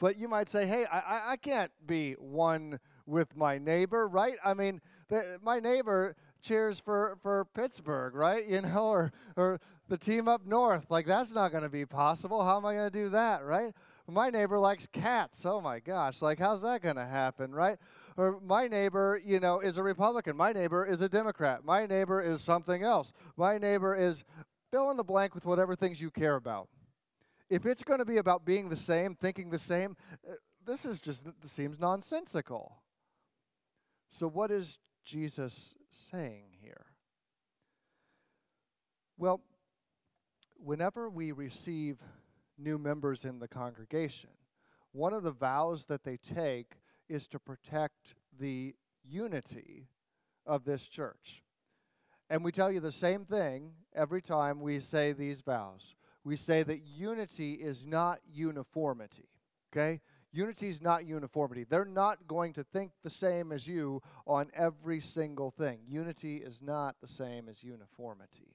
But 0.00 0.18
you 0.18 0.28
might 0.28 0.48
say, 0.48 0.66
hey, 0.66 0.86
I, 0.86 1.32
I 1.32 1.36
can't 1.36 1.70
be 1.86 2.14
one 2.14 2.80
with 3.06 3.36
my 3.36 3.58
neighbor, 3.58 4.08
right? 4.08 4.36
I 4.44 4.54
mean, 4.54 4.80
the, 5.08 5.38
my 5.42 5.60
neighbor 5.60 6.16
cheers 6.42 6.80
for, 6.80 7.18
for 7.22 7.44
Pittsburgh, 7.54 8.14
right? 8.14 8.46
You 8.48 8.60
know, 8.62 8.86
or, 8.86 9.12
or 9.36 9.60
the 9.88 9.98
team 9.98 10.26
up 10.26 10.46
north. 10.46 10.90
Like, 10.90 11.06
that's 11.06 11.32
not 11.32 11.50
going 11.52 11.64
to 11.64 11.68
be 11.68 11.84
possible. 11.84 12.42
How 12.42 12.56
am 12.56 12.66
I 12.66 12.74
going 12.74 12.90
to 12.90 12.98
do 12.98 13.08
that, 13.10 13.44
right? 13.44 13.74
My 14.10 14.30
neighbor 14.30 14.58
likes 14.58 14.86
cats. 14.86 15.44
Oh 15.44 15.60
my 15.60 15.78
gosh. 15.80 16.20
Like, 16.22 16.38
how's 16.38 16.62
that 16.62 16.82
going 16.82 16.96
to 16.96 17.06
happen, 17.06 17.52
right? 17.52 17.78
Or 18.16 18.40
my 18.40 18.68
neighbor, 18.68 19.20
you 19.24 19.40
know, 19.40 19.60
is 19.60 19.76
a 19.76 19.82
Republican. 19.82 20.36
My 20.36 20.52
neighbor 20.52 20.84
is 20.84 21.00
a 21.00 21.08
Democrat. 21.08 21.64
My 21.64 21.86
neighbor 21.86 22.20
is 22.20 22.42
something 22.42 22.82
else. 22.82 23.12
My 23.36 23.58
neighbor 23.58 23.94
is 23.94 24.24
fill 24.70 24.90
in 24.90 24.96
the 24.96 25.04
blank 25.04 25.34
with 25.34 25.44
whatever 25.44 25.74
things 25.74 26.00
you 26.00 26.10
care 26.10 26.36
about. 26.36 26.68
If 27.48 27.66
it's 27.66 27.82
going 27.82 27.98
to 27.98 28.04
be 28.04 28.18
about 28.18 28.44
being 28.44 28.68
the 28.68 28.76
same, 28.76 29.14
thinking 29.14 29.50
the 29.50 29.58
same, 29.58 29.96
uh, 30.28 30.34
this 30.64 30.84
is 30.84 31.00
just 31.00 31.24
seems 31.44 31.78
nonsensical. 31.78 32.76
So 34.10 34.28
what 34.28 34.50
is 34.50 34.78
Jesus 35.04 35.74
saying 35.88 36.44
here? 36.60 36.86
Well, 39.16 39.40
whenever 40.56 41.08
we 41.10 41.32
receive 41.32 41.98
new 42.60 42.78
members 42.78 43.24
in 43.24 43.38
the 43.38 43.48
congregation, 43.48 44.30
one 44.92 45.12
of 45.12 45.22
the 45.22 45.32
vows 45.32 45.86
that 45.86 46.04
they 46.04 46.16
take 46.16 46.74
is 47.08 47.26
to 47.28 47.38
protect 47.38 48.14
the 48.38 48.74
unity 49.04 49.88
of 50.46 50.64
this 50.64 50.86
church. 50.86 51.42
And 52.28 52.44
we 52.44 52.52
tell 52.52 52.70
you 52.70 52.80
the 52.80 52.92
same 52.92 53.24
thing 53.24 53.72
every 53.94 54.22
time 54.22 54.60
we 54.60 54.78
say 54.80 55.12
these 55.12 55.40
vows. 55.40 55.96
We 56.22 56.36
say 56.36 56.62
that 56.62 56.80
unity 56.86 57.54
is 57.54 57.84
not 57.84 58.20
uniformity, 58.32 59.28
okay? 59.72 60.00
Unity 60.32 60.68
is 60.68 60.80
not 60.80 61.06
uniformity. 61.06 61.64
They're 61.64 61.84
not 61.84 62.28
going 62.28 62.52
to 62.52 62.62
think 62.62 62.92
the 63.02 63.10
same 63.10 63.50
as 63.50 63.66
you 63.66 64.00
on 64.26 64.48
every 64.54 65.00
single 65.00 65.50
thing. 65.50 65.80
Unity 65.88 66.36
is 66.36 66.62
not 66.62 66.94
the 67.00 67.08
same 67.08 67.48
as 67.48 67.64
uniformity. 67.64 68.54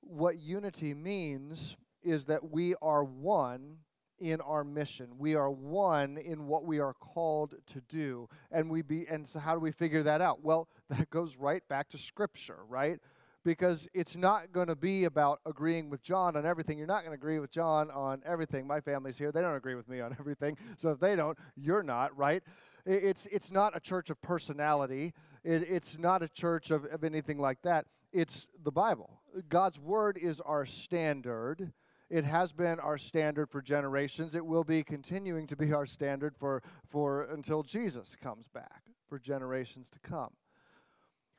What 0.00 0.38
unity 0.38 0.94
means 0.94 1.76
is 2.04 2.26
that 2.26 2.50
we 2.50 2.74
are 2.82 3.04
one 3.04 3.78
in 4.18 4.40
our 4.40 4.64
mission. 4.64 5.08
We 5.18 5.34
are 5.34 5.50
one 5.50 6.18
in 6.18 6.46
what 6.46 6.64
we 6.64 6.78
are 6.78 6.94
called 6.94 7.54
to 7.66 7.80
do. 7.82 8.28
And 8.50 8.70
we 8.70 8.82
be 8.82 9.06
and 9.08 9.26
so 9.26 9.38
how 9.38 9.54
do 9.54 9.60
we 9.60 9.72
figure 9.72 10.02
that 10.02 10.20
out? 10.20 10.42
Well, 10.42 10.68
that 10.88 11.10
goes 11.10 11.36
right 11.36 11.66
back 11.68 11.90
to 11.90 11.98
scripture, 11.98 12.58
right? 12.68 13.00
Because 13.44 13.86
it's 13.92 14.16
not 14.16 14.52
going 14.52 14.68
to 14.68 14.76
be 14.76 15.04
about 15.04 15.40
agreeing 15.44 15.90
with 15.90 16.02
John 16.02 16.36
on 16.36 16.46
everything. 16.46 16.78
You're 16.78 16.86
not 16.86 17.00
going 17.00 17.10
to 17.10 17.20
agree 17.20 17.38
with 17.38 17.50
John 17.50 17.90
on 17.90 18.22
everything. 18.24 18.66
My 18.66 18.80
family's 18.80 19.18
here. 19.18 19.32
They 19.32 19.42
don't 19.42 19.56
agree 19.56 19.74
with 19.74 19.88
me 19.88 20.00
on 20.00 20.16
everything. 20.18 20.56
So 20.78 20.90
if 20.90 21.00
they 21.00 21.14
don't, 21.16 21.36
you're 21.56 21.82
not, 21.82 22.16
right? 22.16 22.42
It's 22.86 23.26
it's 23.26 23.50
not 23.50 23.76
a 23.76 23.80
church 23.80 24.10
of 24.10 24.20
personality. 24.22 25.14
It, 25.42 25.62
it's 25.68 25.98
not 25.98 26.22
a 26.22 26.28
church 26.28 26.70
of, 26.70 26.84
of 26.86 27.02
anything 27.04 27.38
like 27.38 27.62
that. 27.62 27.86
It's 28.12 28.48
the 28.62 28.70
Bible. 28.70 29.20
God's 29.48 29.78
word 29.78 30.16
is 30.16 30.40
our 30.40 30.64
standard 30.64 31.72
it 32.14 32.24
has 32.24 32.52
been 32.52 32.78
our 32.78 32.96
standard 32.96 33.50
for 33.50 33.60
generations. 33.60 34.36
It 34.36 34.46
will 34.46 34.62
be 34.62 34.84
continuing 34.84 35.48
to 35.48 35.56
be 35.56 35.72
our 35.72 35.84
standard 35.84 36.36
for, 36.36 36.62
for 36.88 37.24
until 37.24 37.64
Jesus 37.64 38.14
comes 38.14 38.46
back, 38.46 38.82
for 39.08 39.18
generations 39.18 39.88
to 39.88 39.98
come. 39.98 40.30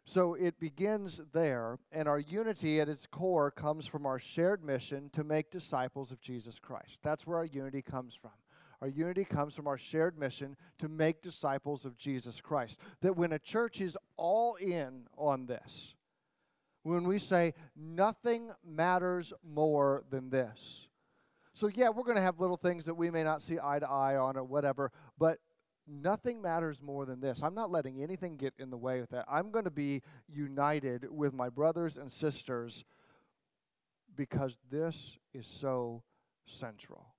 So 0.03 0.33
it 0.33 0.59
begins 0.59 1.21
there, 1.31 1.79
and 1.93 2.09
our 2.09 2.19
unity 2.19 2.81
at 2.81 2.89
its 2.89 3.07
core 3.07 3.51
comes 3.51 3.87
from 3.87 4.05
our 4.05 4.19
shared 4.19 4.65
mission 4.65 5.09
to 5.13 5.23
make 5.23 5.49
disciples 5.49 6.11
of 6.11 6.19
Jesus 6.19 6.59
Christ. 6.59 6.99
That's 7.01 7.25
where 7.25 7.37
our 7.37 7.45
unity 7.45 7.81
comes 7.81 8.13
from. 8.13 8.31
Our 8.81 8.89
unity 8.89 9.23
comes 9.23 9.55
from 9.55 9.67
our 9.67 9.77
shared 9.77 10.19
mission 10.19 10.57
to 10.79 10.89
make 10.89 11.21
disciples 11.21 11.85
of 11.85 11.95
Jesus 11.95 12.41
Christ. 12.41 12.81
That 12.99 13.15
when 13.15 13.31
a 13.31 13.39
church 13.39 13.79
is 13.79 13.97
all 14.17 14.55
in 14.55 15.07
on 15.17 15.45
this, 15.45 15.95
when 16.85 17.07
we 17.07 17.17
say 17.17 17.53
nothing 17.75 18.51
matters 18.63 19.33
more 19.43 20.03
than 20.11 20.29
this. 20.29 20.87
So, 21.53 21.67
yeah, 21.73 21.89
we're 21.89 22.03
going 22.03 22.17
to 22.17 22.21
have 22.21 22.39
little 22.39 22.57
things 22.57 22.85
that 22.85 22.93
we 22.93 23.09
may 23.09 23.23
not 23.23 23.41
see 23.41 23.57
eye 23.61 23.79
to 23.79 23.89
eye 23.89 24.17
on 24.17 24.37
or 24.37 24.43
whatever, 24.43 24.91
but 25.17 25.39
nothing 25.87 26.41
matters 26.41 26.83
more 26.83 27.05
than 27.05 27.19
this. 27.19 27.41
I'm 27.41 27.55
not 27.55 27.71
letting 27.71 28.03
anything 28.03 28.37
get 28.37 28.53
in 28.59 28.69
the 28.69 28.77
way 28.77 28.99
of 28.99 29.09
that. 29.09 29.25
I'm 29.27 29.49
going 29.49 29.65
to 29.65 29.71
be 29.71 30.03
united 30.27 31.07
with 31.09 31.33
my 31.33 31.49
brothers 31.49 31.97
and 31.97 32.11
sisters 32.11 32.85
because 34.15 34.59
this 34.69 35.17
is 35.33 35.47
so 35.47 36.03
central. 36.45 37.15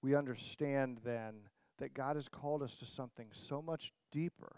We 0.00 0.14
understand 0.14 1.00
then 1.04 1.34
that 1.78 1.92
God 1.92 2.16
has 2.16 2.28
called 2.28 2.62
us 2.62 2.76
to 2.76 2.86
something 2.86 3.28
so 3.32 3.60
much 3.60 3.92
deeper, 4.10 4.56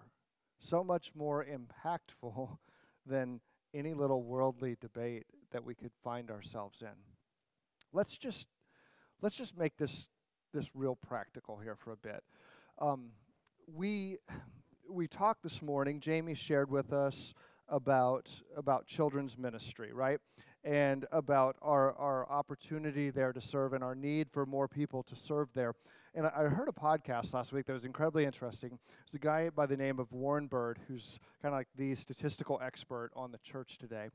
so 0.61 0.85
much 0.85 1.11
more 1.17 1.45
impactful 1.45 2.59
than 3.07 3.41
any 3.75 3.95
little 3.95 4.23
worldly 4.23 4.77
debate 4.81 5.27
that 5.53 5.65
we 5.65 5.75
could 5.75 5.93
find 6.03 6.31
ourselves 6.31 6.83
in. 6.83 6.97
Let's 7.93 8.17
just 8.17 8.47
let's 9.23 9.37
just 9.37 9.57
make 9.57 9.77
this 9.77 10.09
this 10.53 10.71
real 10.75 10.97
practical 10.97 11.59
here 11.59 11.77
for 11.77 11.93
a 11.93 11.97
bit. 11.97 12.23
Um, 12.79 13.11
we 13.67 14.19
we 14.91 15.07
talked 15.07 15.43
this 15.43 15.63
morning. 15.63 16.01
Jamie 16.01 16.35
shared 16.35 16.71
with 16.71 16.93
us 16.93 17.35
about 17.69 18.43
about 18.57 18.87
children's 18.87 19.37
ministry, 19.37 19.93
right? 19.93 20.21
And 20.65 21.07
about 21.13 21.57
our 21.63 21.95
our 21.95 22.29
opportunity 22.31 23.11
there 23.11 23.33
to 23.33 23.41
serve 23.41 23.73
and 23.73 23.85
our 23.85 23.95
need 23.95 24.29
for 24.31 24.45
more 24.45 24.69
people 24.69 25.03
to 25.05 25.17
serve 25.17 25.49
there. 25.55 25.75
And 26.15 26.27
I, 26.27 26.45
heard 26.45 26.69
a 26.69 26.73
podcast 26.73 27.33
last 27.33 27.53
week 27.53 27.67
that 27.67 27.73
was 27.73 27.85
incredibly 27.85 28.25
interesting. 28.25 28.71
There's 28.71 29.15
a 29.15 29.19
guy 29.19 29.51
by 29.51 29.67
the 29.67 29.77
name 29.77 30.01
of 30.01 30.11
Warren 30.11 30.49
Bird, 30.49 30.81
who's 30.89 31.21
kind 31.41 31.55
of 31.55 31.59
like 31.59 31.69
the 31.77 31.95
statistical 31.95 32.59
expert 32.63 33.11
on 33.15 33.31
the 33.31 33.39
church 33.39 33.79
today. 33.79 34.09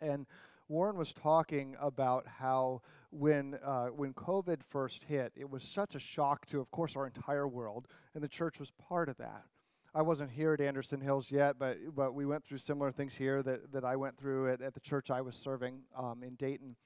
And 0.00 0.26
Warren 0.68 0.96
was 0.96 1.12
talking 1.12 1.76
about 1.80 2.26
how 2.26 2.82
when 3.10 3.58
uh, 3.64 3.88
when 3.88 4.14
COVID 4.14 4.62
first 4.68 5.04
hit, 5.04 5.32
it 5.36 5.50
was 5.50 5.62
such 5.62 5.94
a 5.94 6.00
shock 6.00 6.46
to, 6.46 6.60
of 6.60 6.70
course, 6.70 6.96
our 6.96 7.06
entire 7.06 7.46
world, 7.46 7.86
and 8.14 8.22
the 8.22 8.28
church 8.28 8.58
was 8.58 8.70
part 8.88 9.08
of 9.08 9.16
that. 9.18 9.44
I 9.92 10.02
wasn't 10.02 10.30
here 10.30 10.52
at 10.52 10.60
Anderson 10.60 11.00
Hills 11.00 11.32
yet, 11.32 11.58
but 11.58 11.76
but 11.96 12.14
we 12.14 12.24
went 12.24 12.44
through 12.44 12.58
similar 12.58 12.92
things 12.92 13.16
here 13.16 13.42
that, 13.42 13.72
that 13.72 13.84
I 13.84 13.96
went 13.96 14.16
through 14.16 14.52
at, 14.52 14.62
at 14.62 14.72
the 14.74 14.80
church 14.80 15.10
I 15.10 15.20
was 15.20 15.34
serving 15.34 15.80
um, 15.96 16.22
in 16.22 16.36
Dayton. 16.36 16.76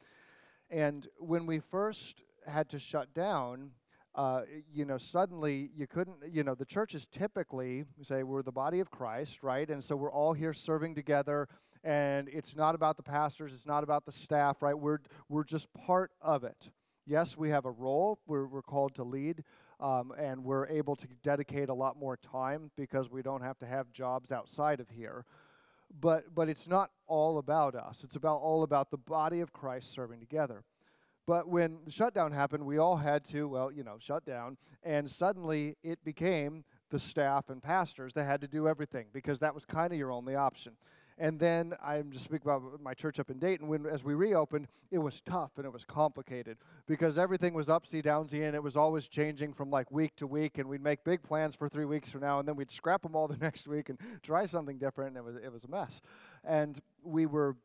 And 0.70 1.06
when 1.18 1.44
we 1.44 1.58
first 1.60 2.22
had 2.46 2.70
to 2.70 2.78
shut 2.78 3.12
down, 3.12 3.72
uh, 4.14 4.42
you 4.72 4.86
know, 4.86 4.96
suddenly 4.96 5.70
you 5.76 5.86
couldn't, 5.86 6.16
you 6.30 6.44
know, 6.44 6.54
the 6.54 6.64
church 6.64 6.94
is 6.94 7.06
typically, 7.06 7.84
say, 8.00 8.22
we're 8.22 8.42
the 8.42 8.52
body 8.52 8.80
of 8.80 8.90
Christ, 8.90 9.42
right? 9.42 9.68
And 9.68 9.84
so 9.84 9.96
we're 9.96 10.12
all 10.12 10.32
here 10.32 10.54
serving 10.54 10.94
together, 10.94 11.48
and 11.82 12.28
it's 12.28 12.56
not 12.56 12.74
about 12.74 12.96
the 12.96 13.02
pastors, 13.02 13.52
it's 13.52 13.66
not 13.66 13.84
about 13.84 14.06
the 14.06 14.12
staff, 14.12 14.62
right? 14.62 14.78
We're, 14.78 15.00
we're 15.28 15.44
just 15.44 15.68
part 15.74 16.12
of 16.22 16.44
it. 16.44 16.70
Yes, 17.06 17.36
we 17.36 17.50
have 17.50 17.66
a 17.66 17.70
role, 17.70 18.18
we're, 18.26 18.46
we're 18.46 18.62
called 18.62 18.94
to 18.94 19.04
lead, 19.04 19.44
um, 19.84 20.14
and 20.18 20.42
we're 20.42 20.66
able 20.68 20.96
to 20.96 21.06
dedicate 21.22 21.68
a 21.68 21.74
lot 21.74 21.98
more 21.98 22.16
time 22.16 22.70
because 22.74 23.10
we 23.10 23.20
don't 23.20 23.42
have 23.42 23.58
to 23.58 23.66
have 23.66 23.92
jobs 23.92 24.32
outside 24.32 24.80
of 24.80 24.88
here. 24.88 25.26
But, 26.00 26.34
but 26.34 26.48
it's 26.48 26.66
not 26.66 26.90
all 27.06 27.36
about 27.36 27.74
us, 27.74 28.02
it's 28.02 28.16
about 28.16 28.40
all 28.40 28.62
about 28.62 28.90
the 28.90 28.96
body 28.96 29.40
of 29.40 29.52
Christ 29.52 29.92
serving 29.92 30.20
together. 30.20 30.64
But 31.26 31.48
when 31.48 31.78
the 31.84 31.90
shutdown 31.90 32.32
happened, 32.32 32.64
we 32.64 32.78
all 32.78 32.96
had 32.96 33.24
to, 33.26 33.46
well, 33.46 33.70
you 33.70 33.84
know, 33.84 33.96
shut 33.98 34.24
down. 34.24 34.56
And 34.82 35.08
suddenly 35.08 35.76
it 35.82 36.02
became 36.02 36.64
the 36.90 36.98
staff 36.98 37.50
and 37.50 37.62
pastors 37.62 38.14
that 38.14 38.24
had 38.24 38.40
to 38.40 38.48
do 38.48 38.66
everything 38.66 39.06
because 39.12 39.38
that 39.40 39.54
was 39.54 39.66
kind 39.66 39.92
of 39.92 39.98
your 39.98 40.12
only 40.12 40.34
option. 40.34 40.72
And 41.16 41.38
then 41.38 41.74
I'm 41.82 42.10
just 42.10 42.24
speaking 42.24 42.50
about 42.50 42.82
my 42.82 42.92
church 42.92 43.20
up 43.20 43.30
in 43.30 43.38
Dayton. 43.38 43.68
When 43.68 43.86
as 43.86 44.02
we 44.02 44.14
reopened, 44.14 44.66
it 44.90 44.98
was 44.98 45.20
tough 45.20 45.52
and 45.58 45.64
it 45.64 45.72
was 45.72 45.84
complicated 45.84 46.58
because 46.86 47.18
everything 47.18 47.54
was 47.54 47.68
upsy 47.68 48.02
downsy 48.02 48.44
and 48.44 48.56
it 48.56 48.62
was 48.62 48.76
always 48.76 49.06
changing 49.06 49.52
from 49.52 49.70
like 49.70 49.90
week 49.92 50.16
to 50.16 50.26
week. 50.26 50.58
And 50.58 50.68
we'd 50.68 50.82
make 50.82 51.04
big 51.04 51.22
plans 51.22 51.54
for 51.54 51.68
three 51.68 51.84
weeks 51.84 52.10
from 52.10 52.22
now, 52.22 52.40
and 52.40 52.48
then 52.48 52.56
we'd 52.56 52.70
scrap 52.70 53.02
them 53.02 53.14
all 53.14 53.28
the 53.34 53.36
next 53.36 53.68
week 53.68 53.90
and 53.90 53.98
try 54.22 54.44
something 54.44 54.76
different. 54.78 55.16
And 55.16 55.18
it 55.18 55.24
was 55.24 55.36
it 55.36 55.52
was 55.52 55.64
a 55.64 55.68
mess. 55.68 56.00
And 56.42 56.80
we 57.04 57.26
were 57.26 57.56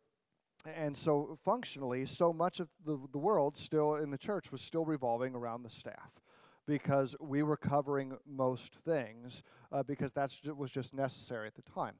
and 0.65 0.95
so 0.95 1.37
functionally 1.43 2.05
so 2.05 2.33
much 2.33 2.59
of 2.59 2.67
the, 2.85 2.99
the 3.13 3.17
world 3.17 3.55
still 3.55 3.95
in 3.95 4.11
the 4.11 4.17
church 4.17 4.51
was 4.51 4.61
still 4.61 4.85
revolving 4.85 5.33
around 5.33 5.63
the 5.63 5.69
staff 5.69 6.11
because 6.67 7.15
we 7.21 7.43
were 7.43 7.55
covering 7.55 8.17
most 8.27 8.75
things 8.85 9.41
uh, 9.71 9.81
because 9.83 10.11
that 10.11 10.29
was 10.57 10.69
just 10.69 10.93
necessary 10.93 11.47
at 11.47 11.55
the 11.55 11.61
time 11.61 11.93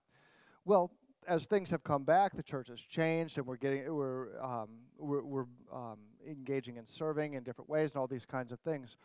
well 0.66 0.92
as 1.30 1.46
things 1.46 1.70
have 1.70 1.84
come 1.84 2.04
back 2.04 2.36
the 2.36 2.44
church 2.44 2.68
has 2.68 2.82
changed 2.82 3.38
and 3.38 3.46
we're 3.46 3.56
getting 3.56 3.94
we're 3.94 4.42
um, 4.42 4.70
we're, 4.98 5.24
we're 5.24 5.46
um, 5.74 5.98
engaging 6.28 6.78
in 6.78 6.86
serving 6.86 7.36
in 7.36 7.44
different 7.44 7.70
ways 7.70 7.92
and 7.94 8.00
all 8.00 8.08
these 8.08 8.26
kinds 8.26 8.52
of 8.52 8.60
things 8.62 8.98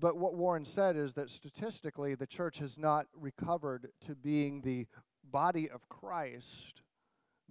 but 0.00 0.16
what 0.16 0.34
warren 0.34 0.64
said 0.64 0.96
is 0.96 1.14
that 1.14 1.30
statistically 1.30 2.14
the 2.14 2.26
church 2.26 2.58
has 2.58 2.78
not 2.78 3.06
recovered 3.14 3.88
to 4.00 4.14
being 4.14 4.60
the 4.62 4.86
body 5.30 5.70
of 5.70 5.88
christ 5.88 6.82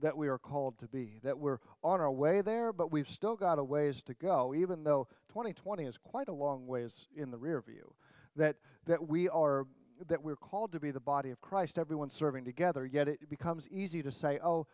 that 0.01 0.17
we 0.17 0.27
are 0.27 0.37
called 0.37 0.77
to 0.79 0.87
be, 0.87 1.19
that 1.23 1.37
we're 1.37 1.59
on 1.83 2.01
our 2.01 2.11
way 2.11 2.41
there, 2.41 2.73
but 2.73 2.91
we've 2.91 3.09
still 3.09 3.35
got 3.35 3.59
a 3.59 3.63
ways 3.63 4.01
to 4.03 4.13
go, 4.13 4.53
even 4.53 4.83
though 4.83 5.07
2020 5.29 5.85
is 5.85 5.97
quite 5.97 6.27
a 6.27 6.33
long 6.33 6.65
ways 6.65 7.07
in 7.15 7.31
the 7.31 7.37
rear 7.37 7.61
view. 7.61 7.93
That, 8.35 8.55
that 8.85 9.07
we 9.07 9.29
are 9.29 9.67
that 10.07 10.23
we're 10.23 10.35
called 10.35 10.71
to 10.73 10.79
be 10.79 10.91
the 10.91 10.99
body 10.99 11.29
of 11.29 11.41
Christ, 11.41 11.77
everyone 11.77 12.09
serving 12.09 12.45
together, 12.45 12.85
yet 12.85 13.07
it 13.07 13.29
becomes 13.29 13.67
easy 13.69 14.01
to 14.03 14.11
say, 14.11 14.39
oh, 14.43 14.67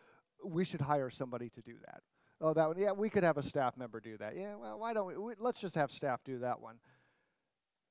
we 0.44 0.64
should 0.64 0.80
hire 0.80 1.10
somebody 1.10 1.50
to 1.50 1.60
do 1.62 1.74
that. 1.86 2.02
Oh, 2.40 2.54
that 2.54 2.68
one, 2.68 2.78
yeah, 2.78 2.92
we 2.92 3.10
could 3.10 3.22
have 3.22 3.36
a 3.36 3.42
staff 3.42 3.76
member 3.76 4.00
do 4.00 4.16
that. 4.16 4.34
Yeah, 4.36 4.56
well, 4.56 4.78
why 4.78 4.94
don't 4.94 5.06
we, 5.06 5.16
we 5.16 5.34
let's 5.38 5.60
just 5.60 5.74
have 5.74 5.90
staff 5.90 6.20
do 6.24 6.38
that 6.38 6.60
one. 6.60 6.76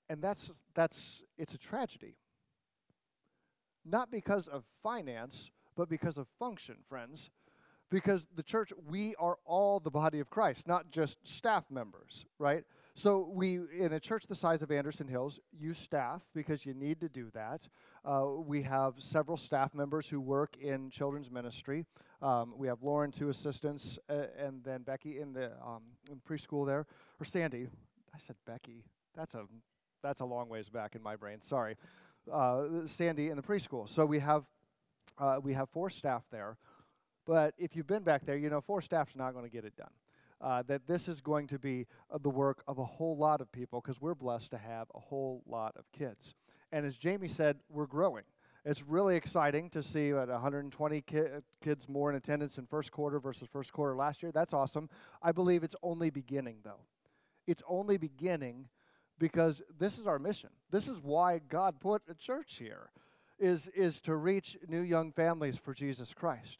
And 0.09 0.21
that's 0.21 0.63
that's 0.73 1.21
it's 1.37 1.53
a 1.53 1.57
tragedy. 1.57 2.15
Not 3.85 4.09
because 4.09 4.47
of 4.47 4.63
finance, 4.81 5.51
but 5.75 5.87
because 5.87 6.17
of 6.17 6.27
function, 6.39 6.77
friends. 6.87 7.29
Because 7.91 8.27
the 8.35 8.43
church, 8.43 8.71
we 8.87 9.15
are 9.15 9.37
all 9.45 9.79
the 9.79 9.89
body 9.89 10.19
of 10.19 10.29
Christ, 10.29 10.67
not 10.67 10.91
just 10.91 11.17
staff 11.27 11.65
members, 11.71 12.25
right? 12.37 12.63
So 12.95 13.29
we, 13.31 13.59
in 13.77 13.93
a 13.93 13.99
church 13.99 14.27
the 14.27 14.35
size 14.35 14.61
of 14.61 14.71
Anderson 14.71 15.07
Hills, 15.07 15.39
use 15.57 15.77
staff 15.77 16.21
because 16.33 16.65
you 16.65 16.73
need 16.73 16.99
to 17.01 17.09
do 17.09 17.29
that. 17.33 17.67
Uh, 18.03 18.25
we 18.45 18.61
have 18.63 18.95
several 18.97 19.37
staff 19.37 19.73
members 19.73 20.07
who 20.07 20.19
work 20.19 20.57
in 20.57 20.89
children's 20.89 21.31
ministry. 21.31 21.85
Um, 22.21 22.53
we 22.57 22.67
have 22.67 22.83
Lauren, 22.83 23.11
two 23.11 23.29
assistants, 23.29 23.97
uh, 24.09 24.23
and 24.37 24.63
then 24.63 24.81
Becky 24.81 25.19
in 25.19 25.33
the 25.33 25.51
um, 25.65 25.83
in 26.11 26.19
preschool 26.27 26.65
there, 26.65 26.85
or 27.19 27.25
Sandy. 27.25 27.67
I 28.13 28.17
said 28.17 28.35
Becky. 28.45 28.83
That's 29.15 29.35
a 29.35 29.45
that's 30.03 30.19
a 30.19 30.25
long 30.25 30.49
ways 30.49 30.69
back 30.69 30.95
in 30.95 31.01
my 31.01 31.15
brain. 31.15 31.41
Sorry, 31.41 31.77
uh, 32.31 32.63
Sandy 32.85 33.29
in 33.29 33.37
the 33.37 33.43
preschool. 33.43 33.87
So 33.87 34.05
we 34.05 34.19
have 34.19 34.43
uh, 35.17 35.39
we 35.41 35.53
have 35.53 35.69
four 35.69 35.89
staff 35.89 36.23
there, 36.31 36.57
but 37.25 37.53
if 37.57 37.75
you've 37.75 37.87
been 37.87 38.03
back 38.03 38.25
there, 38.25 38.35
you 38.35 38.49
know 38.49 38.59
four 38.59 38.81
staff's 38.81 39.15
not 39.15 39.31
going 39.33 39.45
to 39.45 39.51
get 39.51 39.63
it 39.63 39.77
done 39.77 39.91
uh, 40.41 40.63
that 40.63 40.87
this 40.87 41.07
is 41.07 41.21
going 41.21 41.47
to 41.47 41.59
be 41.59 41.85
uh, 42.11 42.17
the 42.17 42.29
work 42.29 42.63
of 42.67 42.79
a 42.79 42.85
whole 42.85 43.17
lot 43.17 43.41
of 43.41 43.51
people 43.51 43.81
because 43.81 44.01
we're 44.01 44.15
blessed 44.15 44.51
to 44.51 44.57
have 44.57 44.87
a 44.95 44.99
whole 44.99 45.43
lot 45.45 45.75
of 45.77 45.91
kids. 45.91 46.35
And 46.71 46.85
as 46.85 46.97
Jamie 46.97 47.27
said, 47.27 47.57
we're 47.69 47.87
growing. 47.87 48.23
It's 48.65 48.83
really 48.83 49.15
exciting 49.15 49.69
to 49.71 49.81
see 49.81 50.13
what 50.13 50.27
120 50.29 51.01
ki- 51.01 51.21
kids 51.63 51.87
more 51.87 52.09
in 52.09 52.15
attendance 52.15 52.57
in 52.57 52.65
first 52.65 52.91
quarter 52.91 53.19
versus 53.19 53.47
first 53.51 53.71
quarter 53.71 53.95
last 53.95 54.21
year. 54.21 54.31
That's 54.31 54.53
awesome. 54.53 54.89
I 55.21 55.31
believe 55.31 55.63
it's 55.63 55.75
only 55.81 56.09
beginning, 56.09 56.57
though. 56.63 56.81
It's 57.47 57.63
only 57.67 57.97
beginning 57.97 58.67
because 59.17 59.61
this 59.77 59.97
is 59.97 60.07
our 60.07 60.19
mission. 60.19 60.49
This 60.71 60.87
is 60.87 61.01
why 61.01 61.39
God 61.39 61.79
put 61.79 62.01
a 62.09 62.13
church 62.13 62.57
here, 62.57 62.91
is, 63.39 63.69
is 63.69 64.01
to 64.01 64.15
reach 64.15 64.57
new 64.67 64.81
young 64.81 65.11
families 65.11 65.57
for 65.57 65.73
Jesus 65.73 66.13
Christ. 66.13 66.59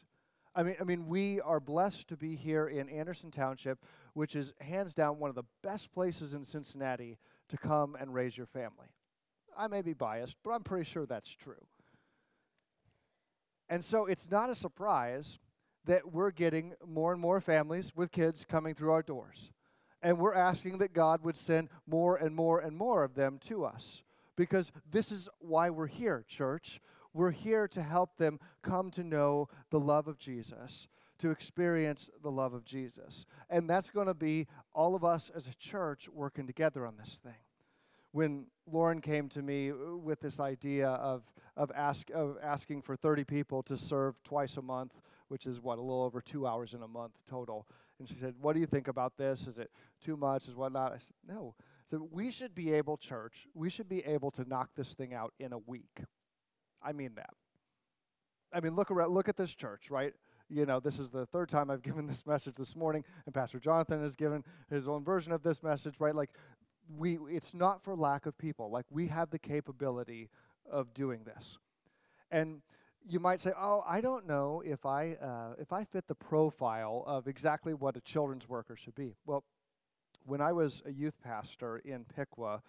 I 0.54 0.62
mean, 0.64 0.76
I 0.80 0.84
mean, 0.84 1.06
we 1.06 1.40
are 1.40 1.60
blessed 1.60 2.08
to 2.08 2.16
be 2.16 2.34
here 2.34 2.66
in 2.66 2.88
Anderson 2.88 3.30
Township, 3.30 3.84
which 4.14 4.34
is 4.34 4.52
hands 4.60 4.94
down 4.94 5.18
one 5.18 5.30
of 5.30 5.36
the 5.36 5.44
best 5.62 5.92
places 5.92 6.34
in 6.34 6.44
Cincinnati 6.44 7.18
to 7.48 7.56
come 7.56 7.96
and 8.00 8.12
raise 8.12 8.36
your 8.36 8.46
family. 8.46 8.88
I 9.56 9.68
may 9.68 9.82
be 9.82 9.92
biased, 9.92 10.36
but 10.42 10.50
I'm 10.50 10.62
pretty 10.62 10.84
sure 10.84 11.06
that's 11.06 11.30
true. 11.30 11.66
And 13.68 13.84
so 13.84 14.06
it's 14.06 14.28
not 14.28 14.50
a 14.50 14.54
surprise 14.54 15.38
that 15.84 16.12
we're 16.12 16.32
getting 16.32 16.74
more 16.86 17.12
and 17.12 17.20
more 17.20 17.40
families 17.40 17.92
with 17.94 18.10
kids 18.10 18.44
coming 18.44 18.74
through 18.74 18.90
our 18.90 19.02
doors. 19.02 19.52
And 20.02 20.18
we're 20.18 20.34
asking 20.34 20.78
that 20.78 20.92
God 20.92 21.22
would 21.22 21.36
send 21.36 21.68
more 21.86 22.16
and 22.16 22.34
more 22.34 22.58
and 22.58 22.76
more 22.76 23.04
of 23.04 23.14
them 23.14 23.38
to 23.42 23.64
us. 23.64 24.02
Because 24.36 24.72
this 24.90 25.12
is 25.12 25.28
why 25.38 25.70
we're 25.70 25.86
here, 25.86 26.24
church. 26.26 26.80
We're 27.12 27.30
here 27.30 27.66
to 27.68 27.82
help 27.82 28.16
them 28.16 28.38
come 28.62 28.90
to 28.92 29.04
know 29.04 29.48
the 29.70 29.80
love 29.80 30.08
of 30.08 30.18
Jesus, 30.18 30.88
to 31.18 31.30
experience 31.30 32.10
the 32.22 32.30
love 32.30 32.54
of 32.54 32.64
Jesus. 32.64 33.26
And 33.48 33.68
that's 33.68 33.90
going 33.90 34.06
to 34.06 34.14
be 34.14 34.46
all 34.72 34.94
of 34.94 35.04
us 35.04 35.30
as 35.34 35.46
a 35.46 35.54
church 35.54 36.08
working 36.12 36.46
together 36.46 36.86
on 36.86 36.96
this 36.96 37.20
thing. 37.22 37.34
When 38.12 38.46
Lauren 38.66 39.00
came 39.00 39.28
to 39.30 39.42
me 39.42 39.70
uh, 39.70 39.96
with 39.96 40.20
this 40.20 40.40
idea 40.40 40.88
of, 40.88 41.22
of, 41.56 41.70
ask, 41.74 42.10
of 42.10 42.38
asking 42.42 42.82
for 42.82 42.96
30 42.96 43.24
people 43.24 43.62
to 43.64 43.76
serve 43.76 44.20
twice 44.24 44.56
a 44.56 44.62
month, 44.62 45.00
which 45.28 45.46
is 45.46 45.60
what, 45.60 45.78
a 45.78 45.80
little 45.80 46.02
over 46.02 46.20
two 46.20 46.46
hours 46.46 46.74
in 46.74 46.82
a 46.82 46.88
month 46.88 47.12
total. 47.28 47.68
And 48.00 48.08
she 48.08 48.16
said, 48.16 48.34
What 48.40 48.54
do 48.54 48.60
you 48.60 48.66
think 48.66 48.88
about 48.88 49.16
this? 49.16 49.46
Is 49.46 49.58
it 49.58 49.70
too 50.04 50.16
much? 50.16 50.48
Is 50.48 50.56
whatnot? 50.56 50.92
I 50.92 50.98
said, 50.98 51.14
No. 51.28 51.54
So 51.88 52.08
we 52.10 52.32
should 52.32 52.54
be 52.54 52.72
able, 52.72 52.96
church, 52.96 53.46
we 53.54 53.70
should 53.70 53.88
be 53.88 54.04
able 54.04 54.30
to 54.32 54.48
knock 54.48 54.70
this 54.74 54.94
thing 54.94 55.14
out 55.14 55.32
in 55.38 55.52
a 55.52 55.58
week. 55.58 56.00
I 56.82 56.92
mean 56.92 57.12
that. 57.16 57.30
I 58.52 58.60
mean, 58.60 58.74
look 58.74 58.90
around, 58.90 59.12
look 59.12 59.28
at 59.28 59.36
this 59.36 59.54
church, 59.54 59.90
right? 59.90 60.12
You 60.48 60.66
know, 60.66 60.80
this 60.80 60.98
is 60.98 61.10
the 61.10 61.26
third 61.26 61.48
time 61.48 61.70
I've 61.70 61.82
given 61.90 62.06
this 62.06 62.26
message 62.26 62.54
this 62.56 62.74
morning, 62.74 63.04
and 63.26 63.34
Pastor 63.34 63.60
Jonathan 63.60 64.02
has 64.02 64.16
given 64.16 64.44
his 64.68 64.88
own 64.88 65.04
version 65.04 65.32
of 65.32 65.42
this 65.42 65.62
message, 65.62 65.94
right? 65.98 66.14
Like, 66.14 66.30
we, 66.96 67.18
it's 67.28 67.54
not 67.54 67.84
for 67.84 67.94
lack 67.94 68.26
of 68.26 68.36
people. 68.36 68.70
Like, 68.70 68.86
we 68.90 69.06
have 69.06 69.30
the 69.30 69.38
capability 69.38 70.28
of 70.70 70.92
doing 70.92 71.22
this. 71.24 71.58
And 72.30 72.62
you 73.08 73.20
might 73.20 73.40
say, 73.40 73.52
"Oh, 73.58 73.82
I 73.86 74.00
don't 74.00 74.26
know 74.26 74.62
if 74.64 74.84
I 74.84 75.14
uh, 75.14 75.54
if 75.58 75.72
I 75.72 75.84
fit 75.84 76.06
the 76.06 76.14
profile 76.14 77.02
of 77.06 77.26
exactly 77.26 77.74
what 77.74 77.96
a 77.96 78.00
children's 78.00 78.48
worker 78.48 78.76
should 78.76 78.94
be." 78.94 79.14
Well, 79.26 79.44
when 80.26 80.40
I 80.40 80.52
was 80.52 80.82
a 80.84 80.92
youth 80.92 81.14
pastor 81.22 81.78
in 81.78 82.04
Piqua, 82.04 82.62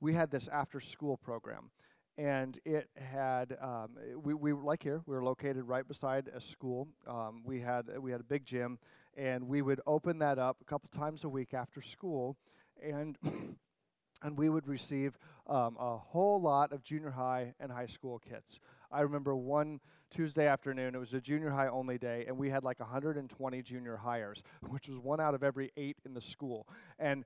we 0.00 0.14
had 0.14 0.30
this 0.30 0.48
after-school 0.48 1.18
program, 1.18 1.70
and 2.16 2.58
it 2.64 2.88
had 2.96 3.56
um, 3.60 3.90
we, 4.22 4.34
we 4.34 4.52
like 4.52 4.82
here 4.82 5.02
we 5.06 5.14
were 5.14 5.24
located 5.24 5.64
right 5.64 5.86
beside 5.86 6.28
a 6.34 6.40
school. 6.40 6.88
Um, 7.06 7.42
we 7.44 7.60
had 7.60 7.86
we 7.98 8.10
had 8.10 8.20
a 8.20 8.24
big 8.24 8.44
gym 8.44 8.78
and 9.16 9.46
we 9.48 9.62
would 9.62 9.80
open 9.86 10.18
that 10.18 10.38
up 10.38 10.56
a 10.60 10.64
couple 10.64 10.88
times 10.96 11.24
a 11.24 11.28
week 11.28 11.54
after 11.54 11.80
school 11.82 12.36
and 12.82 13.16
and 14.22 14.38
we 14.38 14.48
would 14.48 14.66
receive 14.66 15.18
um, 15.48 15.76
a 15.78 15.96
whole 15.96 16.40
lot 16.40 16.72
of 16.72 16.82
junior 16.82 17.10
high 17.10 17.54
and 17.60 17.70
high 17.70 17.86
school 17.86 18.18
kids 18.18 18.60
i 18.90 19.00
remember 19.00 19.36
one 19.36 19.80
tuesday 20.10 20.46
afternoon 20.46 20.94
it 20.94 20.98
was 20.98 21.14
a 21.14 21.20
junior 21.20 21.50
high 21.50 21.68
only 21.68 21.98
day 21.98 22.24
and 22.26 22.36
we 22.36 22.48
had 22.48 22.64
like 22.64 22.80
120 22.80 23.62
junior 23.62 23.96
hires 23.96 24.42
which 24.68 24.88
was 24.88 24.98
one 24.98 25.20
out 25.20 25.34
of 25.34 25.42
every 25.42 25.70
eight 25.76 25.96
in 26.04 26.14
the 26.14 26.20
school. 26.20 26.66
And 26.98 27.24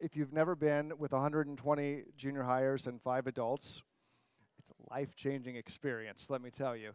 if 0.00 0.16
you've 0.16 0.32
never 0.32 0.56
been 0.56 0.92
with 0.98 1.12
120 1.12 2.02
junior 2.16 2.42
hires 2.42 2.86
and 2.86 3.00
five 3.02 3.26
adults 3.26 3.82
life 4.90 5.14
changing 5.16 5.56
experience, 5.56 6.28
let 6.30 6.42
me 6.42 6.50
tell 6.50 6.76
you. 6.76 6.92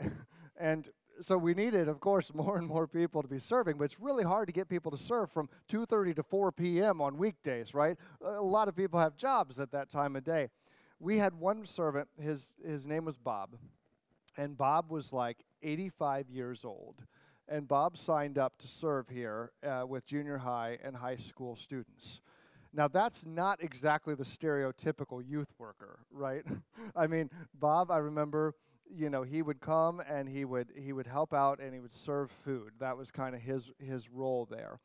and 0.58 0.88
so 1.20 1.38
we 1.38 1.54
needed, 1.54 1.88
of 1.88 2.00
course, 2.00 2.30
more 2.34 2.58
and 2.58 2.66
more 2.66 2.86
people 2.86 3.22
to 3.22 3.28
be 3.28 3.40
serving, 3.40 3.78
but 3.78 3.84
it's 3.84 4.00
really 4.00 4.24
hard 4.24 4.48
to 4.48 4.52
get 4.52 4.68
people 4.68 4.90
to 4.90 4.98
serve 4.98 5.30
from 5.30 5.48
2:30 5.70 6.16
to 6.16 6.22
4 6.22 6.52
p.m. 6.52 7.00
on 7.00 7.16
weekdays, 7.16 7.74
right? 7.74 7.96
A 8.22 8.42
lot 8.42 8.68
of 8.68 8.76
people 8.76 9.00
have 9.00 9.16
jobs 9.16 9.60
at 9.60 9.70
that 9.72 9.90
time 9.90 10.16
of 10.16 10.24
day. 10.24 10.50
We 10.98 11.18
had 11.18 11.34
one 11.34 11.66
servant, 11.66 12.08
his 12.20 12.54
his 12.64 12.86
name 12.86 13.04
was 13.04 13.16
Bob. 13.16 13.56
And 14.38 14.56
Bob 14.56 14.90
was 14.90 15.14
like 15.14 15.44
85 15.62 16.28
years 16.28 16.64
old. 16.64 16.96
And 17.48 17.66
Bob 17.66 17.96
signed 17.96 18.38
up 18.38 18.58
to 18.58 18.68
serve 18.68 19.08
here 19.08 19.52
uh, 19.66 19.84
with 19.86 20.04
junior 20.04 20.36
high 20.36 20.78
and 20.82 20.96
high 20.96 21.16
school 21.16 21.56
students. 21.56 22.20
Now, 22.72 22.88
that's 22.88 23.24
not 23.24 23.62
exactly 23.62 24.14
the 24.14 24.24
stereotypical 24.24 25.22
youth 25.26 25.52
worker, 25.58 26.00
right? 26.10 26.44
I 26.96 27.06
mean, 27.06 27.30
Bob, 27.54 27.90
I 27.90 27.98
remember, 27.98 28.54
you 28.94 29.10
know, 29.10 29.22
he 29.22 29.42
would 29.42 29.60
come 29.60 30.00
and 30.00 30.28
he 30.28 30.44
would 30.44 30.72
he 30.76 30.92
would 30.92 31.06
help 31.06 31.32
out 31.32 31.60
and 31.60 31.72
he 31.74 31.80
would 31.80 31.92
serve 31.92 32.30
food. 32.30 32.72
That 32.78 32.96
was 32.96 33.10
kind 33.10 33.34
of 33.34 33.40
his 33.40 33.70
his 33.78 34.10
role 34.10 34.46
there. 34.50 34.78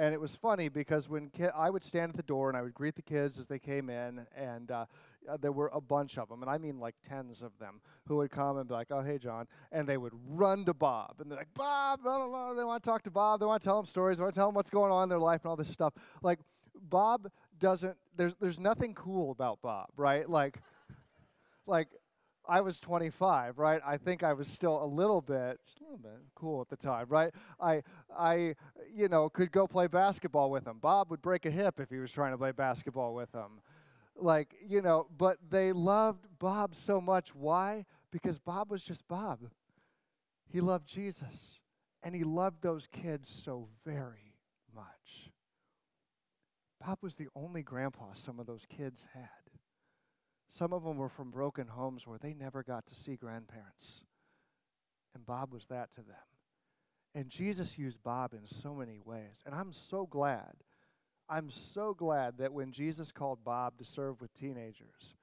And 0.00 0.14
it 0.14 0.20
was 0.20 0.36
funny 0.36 0.68
because 0.68 1.08
when 1.08 1.28
ki- 1.30 1.46
I 1.46 1.70
would 1.70 1.82
stand 1.82 2.10
at 2.10 2.16
the 2.16 2.22
door 2.22 2.48
and 2.48 2.56
I 2.56 2.62
would 2.62 2.72
greet 2.72 2.94
the 2.94 3.02
kids 3.02 3.36
as 3.36 3.48
they 3.48 3.58
came 3.58 3.90
in, 3.90 4.24
and 4.36 4.70
uh, 4.70 4.86
uh, 5.28 5.36
there 5.40 5.50
were 5.50 5.72
a 5.74 5.80
bunch 5.80 6.18
of 6.18 6.28
them, 6.28 6.40
and 6.40 6.48
I 6.48 6.56
mean 6.56 6.78
like 6.78 6.94
tens 7.08 7.42
of 7.42 7.58
them, 7.58 7.80
who 8.06 8.18
would 8.18 8.30
come 8.30 8.58
and 8.58 8.68
be 8.68 8.74
like, 8.74 8.88
"Oh, 8.92 9.02
hey, 9.02 9.18
John," 9.18 9.48
and 9.72 9.88
they 9.88 9.96
would 9.96 10.12
run 10.28 10.64
to 10.66 10.72
Bob, 10.74 11.16
and 11.18 11.28
they're 11.28 11.38
like, 11.38 11.52
"Bob," 11.52 12.04
blah, 12.04 12.18
blah, 12.18 12.28
blah. 12.28 12.54
they 12.54 12.62
want 12.62 12.80
to 12.80 12.88
talk 12.88 13.02
to 13.02 13.10
Bob, 13.10 13.40
they 13.40 13.46
want 13.46 13.60
to 13.60 13.66
tell 13.66 13.80
him 13.80 13.86
stories, 13.86 14.18
they 14.18 14.22
want 14.22 14.34
to 14.34 14.38
tell 14.38 14.48
him 14.48 14.54
what's 14.54 14.70
going 14.70 14.92
on 14.92 15.02
in 15.02 15.08
their 15.08 15.18
life 15.18 15.40
and 15.42 15.50
all 15.50 15.56
this 15.56 15.68
stuff. 15.68 15.92
Like 16.22 16.38
Bob 16.82 17.30
doesn't 17.58 17.96
there's 18.16 18.34
there's 18.40 18.58
nothing 18.58 18.94
cool 18.94 19.30
about 19.30 19.60
Bob, 19.62 19.88
right? 19.96 20.28
Like 20.28 20.60
like 21.66 21.88
I 22.48 22.62
was 22.62 22.80
25, 22.80 23.58
right? 23.58 23.80
I 23.86 23.98
think 23.98 24.22
I 24.22 24.32
was 24.32 24.48
still 24.48 24.82
a 24.82 24.86
little 24.86 25.20
bit, 25.20 25.60
just 25.66 25.80
a 25.80 25.84
little 25.84 25.98
bit 25.98 26.18
cool 26.34 26.62
at 26.62 26.70
the 26.70 26.76
time, 26.76 27.06
right? 27.10 27.30
I, 27.60 27.82
I, 28.18 28.54
you 28.92 29.08
know, 29.08 29.28
could 29.28 29.52
go 29.52 29.66
play 29.66 29.86
basketball 29.86 30.50
with 30.50 30.66
him. 30.66 30.78
Bob 30.80 31.10
would 31.10 31.20
break 31.20 31.44
a 31.44 31.50
hip 31.50 31.78
if 31.78 31.90
he 31.90 31.98
was 31.98 32.10
trying 32.10 32.32
to 32.32 32.38
play 32.38 32.52
basketball 32.52 33.12
with 33.12 33.34
him, 33.34 33.60
like 34.16 34.54
you 34.66 34.80
know. 34.80 35.08
But 35.14 35.36
they 35.50 35.72
loved 35.72 36.26
Bob 36.38 36.74
so 36.74 37.02
much. 37.02 37.34
Why? 37.34 37.84
Because 38.10 38.38
Bob 38.38 38.70
was 38.70 38.82
just 38.82 39.06
Bob. 39.08 39.40
He 40.50 40.62
loved 40.62 40.88
Jesus, 40.88 41.60
and 42.02 42.14
he 42.14 42.24
loved 42.24 42.62
those 42.62 42.86
kids 42.86 43.28
so 43.28 43.68
very 43.84 44.36
much. 44.74 45.27
Bob 46.84 46.98
was 47.02 47.16
the 47.16 47.28
only 47.34 47.62
grandpa 47.62 48.14
some 48.14 48.38
of 48.38 48.46
those 48.46 48.66
kids 48.66 49.08
had. 49.12 49.28
Some 50.48 50.72
of 50.72 50.84
them 50.84 50.96
were 50.96 51.08
from 51.08 51.30
broken 51.30 51.66
homes 51.66 52.06
where 52.06 52.18
they 52.18 52.32
never 52.32 52.62
got 52.62 52.86
to 52.86 52.94
see 52.94 53.16
grandparents. 53.16 54.04
And 55.14 55.26
Bob 55.26 55.52
was 55.52 55.66
that 55.66 55.92
to 55.94 56.02
them. 56.02 56.16
And 57.14 57.28
Jesus 57.28 57.78
used 57.78 58.02
Bob 58.02 58.32
in 58.32 58.46
so 58.46 58.74
many 58.74 59.00
ways. 59.04 59.42
And 59.44 59.54
I'm 59.54 59.72
so 59.72 60.06
glad. 60.06 60.54
I'm 61.28 61.50
so 61.50 61.92
glad 61.92 62.38
that 62.38 62.52
when 62.52 62.72
Jesus 62.72 63.12
called 63.12 63.44
Bob 63.44 63.76
to 63.78 63.84
serve 63.84 64.20
with 64.20 64.32
teenagers, 64.34 65.14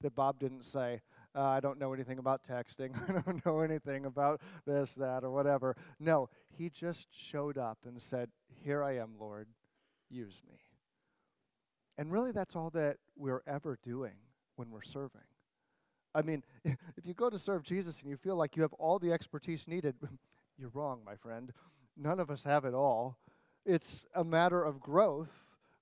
that 0.00 0.14
Bob 0.14 0.40
didn't 0.40 0.64
say, 0.64 1.00
uh, 1.34 1.42
I 1.42 1.60
don't 1.60 1.78
know 1.78 1.92
anything 1.92 2.18
about 2.18 2.42
texting. 2.44 2.96
I 3.08 3.20
don't 3.20 3.44
know 3.46 3.60
anything 3.60 4.04
about 4.04 4.40
this, 4.66 4.94
that, 4.94 5.22
or 5.22 5.30
whatever. 5.30 5.76
No, 6.00 6.28
he 6.50 6.68
just 6.68 7.06
showed 7.10 7.58
up 7.58 7.78
and 7.86 8.00
said, 8.00 8.30
Here 8.64 8.82
I 8.82 8.96
am, 8.96 9.12
Lord, 9.18 9.46
use 10.10 10.42
me. 10.48 10.58
And 12.02 12.10
really, 12.10 12.32
that's 12.32 12.56
all 12.56 12.68
that 12.70 12.96
we're 13.16 13.44
ever 13.46 13.78
doing 13.80 14.14
when 14.56 14.72
we're 14.72 14.82
serving. 14.82 15.22
I 16.12 16.22
mean, 16.22 16.42
if 16.64 17.06
you 17.06 17.14
go 17.14 17.30
to 17.30 17.38
serve 17.38 17.62
Jesus 17.62 18.00
and 18.00 18.10
you 18.10 18.16
feel 18.16 18.34
like 18.34 18.56
you 18.56 18.62
have 18.62 18.72
all 18.72 18.98
the 18.98 19.12
expertise 19.12 19.68
needed, 19.68 19.94
you're 20.58 20.72
wrong, 20.74 21.02
my 21.06 21.14
friend. 21.14 21.52
None 21.96 22.18
of 22.18 22.28
us 22.28 22.42
have 22.42 22.64
it 22.64 22.74
all. 22.74 23.18
It's 23.64 24.04
a 24.16 24.24
matter 24.24 24.64
of 24.64 24.80
growth 24.80 25.30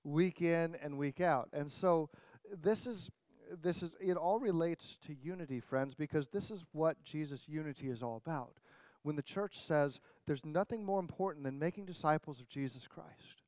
week 0.05 0.43
in 0.43 0.77
and 0.83 0.99
week 0.99 1.23
out. 1.23 1.49
And 1.55 1.71
so 1.71 2.11
this 2.53 2.87
is 2.87 3.09
this 3.63 3.83
is 3.83 3.97
it 3.99 4.19
all 4.19 4.39
relates 4.39 4.99
to 5.07 5.15
unity, 5.15 5.59
friends, 5.59 5.95
because 5.95 6.29
this 6.29 6.51
is 6.51 6.67
what 6.73 7.03
Jesus 7.03 7.49
unity 7.49 7.89
is 7.89 8.03
all 8.03 8.21
about. 8.23 8.59
When 9.05 9.17
the 9.17 9.23
church 9.23 9.59
says 9.59 10.01
there's 10.27 10.45
nothing 10.45 10.85
more 10.85 11.01
important 11.01 11.47
than 11.47 11.59
making 11.59 11.87
disciples 11.87 12.41
of 12.41 12.49
Jesus 12.51 12.87
Christ. 12.87 13.40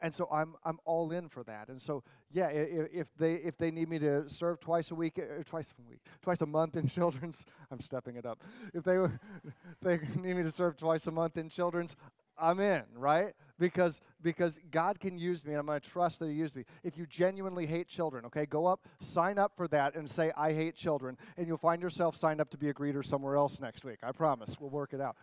And 0.00 0.14
so 0.14 0.28
I'm 0.32 0.54
I'm 0.64 0.78
all 0.84 1.10
in 1.12 1.28
for 1.28 1.42
that. 1.44 1.68
And 1.68 1.80
so 1.80 2.02
yeah, 2.30 2.48
if, 2.48 2.88
if 2.92 3.06
they 3.16 3.34
if 3.34 3.56
they 3.56 3.70
need 3.70 3.88
me 3.88 3.98
to 3.98 4.28
serve 4.28 4.60
twice 4.60 4.90
a 4.90 4.94
week, 4.94 5.18
uh, 5.18 5.42
twice 5.44 5.72
a 5.78 5.90
week, 5.90 6.00
twice 6.22 6.40
a 6.40 6.46
month 6.46 6.76
in 6.76 6.88
children's, 6.98 7.44
I'm 7.70 7.80
stepping 7.80 8.16
it 8.16 8.24
up. 8.26 8.42
If 8.74 8.84
they 8.84 8.98
they 9.82 9.98
need 10.20 10.36
me 10.36 10.42
to 10.42 10.50
serve 10.50 10.76
twice 10.76 11.06
a 11.06 11.10
month 11.10 11.36
in 11.36 11.48
children's, 11.48 11.96
I'm 12.40 12.60
in, 12.60 12.84
right? 12.94 13.34
Because 13.58 14.00
because 14.22 14.60
God 14.70 15.00
can 15.00 15.18
use 15.18 15.44
me, 15.44 15.52
and 15.52 15.60
I'm 15.60 15.66
going 15.66 15.80
to 15.80 15.88
trust 15.88 16.20
that 16.20 16.28
He 16.28 16.34
used 16.34 16.54
me. 16.54 16.64
If 16.84 16.96
you 16.96 17.06
genuinely 17.06 17.66
hate 17.66 17.88
children, 17.88 18.24
okay, 18.26 18.46
go 18.46 18.66
up, 18.66 18.86
sign 19.00 19.38
up 19.38 19.52
for 19.56 19.66
that, 19.68 19.96
and 19.96 20.08
say 20.08 20.30
I 20.36 20.52
hate 20.52 20.76
children, 20.76 21.16
and 21.36 21.46
you'll 21.46 21.56
find 21.56 21.82
yourself 21.82 22.16
signed 22.16 22.40
up 22.40 22.50
to 22.50 22.58
be 22.58 22.68
a 22.68 22.74
greeter 22.74 23.04
somewhere 23.04 23.36
else 23.36 23.60
next 23.60 23.84
week. 23.84 23.98
I 24.02 24.12
promise. 24.12 24.56
We'll 24.60 24.70
work 24.70 24.92
it 24.92 25.00
out. 25.00 25.16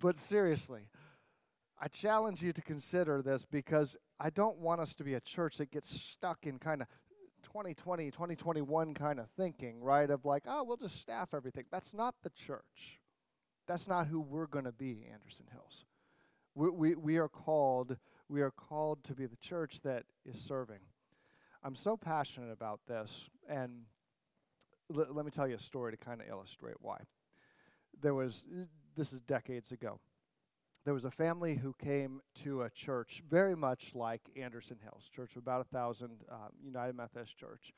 But 0.00 0.16
seriously, 0.16 0.82
I 1.80 1.88
challenge 1.88 2.42
you 2.42 2.52
to 2.52 2.62
consider 2.62 3.22
this 3.22 3.44
because 3.44 3.96
I 4.18 4.30
don't 4.30 4.58
want 4.58 4.80
us 4.80 4.94
to 4.96 5.04
be 5.04 5.14
a 5.14 5.20
church 5.20 5.58
that 5.58 5.70
gets 5.70 5.88
stuck 5.88 6.46
in 6.46 6.58
kind 6.58 6.82
of 6.82 6.88
2020, 7.44 8.10
2021 8.10 8.94
kind 8.94 9.20
of 9.20 9.28
thinking, 9.36 9.80
right? 9.80 10.10
Of 10.10 10.24
like, 10.24 10.42
oh, 10.46 10.64
we'll 10.64 10.76
just 10.76 11.00
staff 11.00 11.34
everything. 11.34 11.64
That's 11.70 11.94
not 11.94 12.16
the 12.22 12.30
church. 12.30 13.00
That's 13.68 13.86
not 13.86 14.08
who 14.08 14.20
we're 14.20 14.46
going 14.46 14.64
to 14.64 14.72
be, 14.72 15.06
Anderson 15.12 15.46
Hills. 15.52 15.84
We, 16.54 16.70
we, 16.70 16.94
we 16.96 17.16
are 17.18 17.28
called 17.28 17.96
we 18.28 18.42
are 18.42 18.50
called 18.50 19.02
to 19.04 19.14
be 19.14 19.24
the 19.26 19.36
church 19.36 19.80
that 19.82 20.04
is 20.26 20.38
serving. 20.38 20.80
I'm 21.64 21.74
so 21.74 21.96
passionate 21.96 22.52
about 22.52 22.80
this, 22.86 23.30
and 23.48 23.84
l- 24.94 25.06
let 25.10 25.24
me 25.24 25.30
tell 25.30 25.48
you 25.48 25.54
a 25.54 25.60
story 25.60 25.92
to 25.92 25.96
kind 25.96 26.20
of 26.20 26.28
illustrate 26.28 26.76
why. 26.80 26.98
There 28.02 28.14
was 28.14 28.46
this 28.96 29.12
is 29.12 29.20
decades 29.20 29.72
ago 29.72 29.98
there 30.88 30.94
was 30.94 31.04
a 31.04 31.10
family 31.10 31.54
who 31.54 31.74
came 31.74 32.22
to 32.34 32.62
a 32.62 32.70
church 32.70 33.22
very 33.28 33.54
much 33.54 33.94
like 33.94 34.22
Anderson 34.40 34.78
Hills, 34.82 35.10
church 35.14 35.36
about 35.36 35.60
a 35.60 35.64
thousand, 35.64 36.12
um, 36.32 36.48
United 36.64 36.96
Methodist 36.96 37.36
Church. 37.36 37.74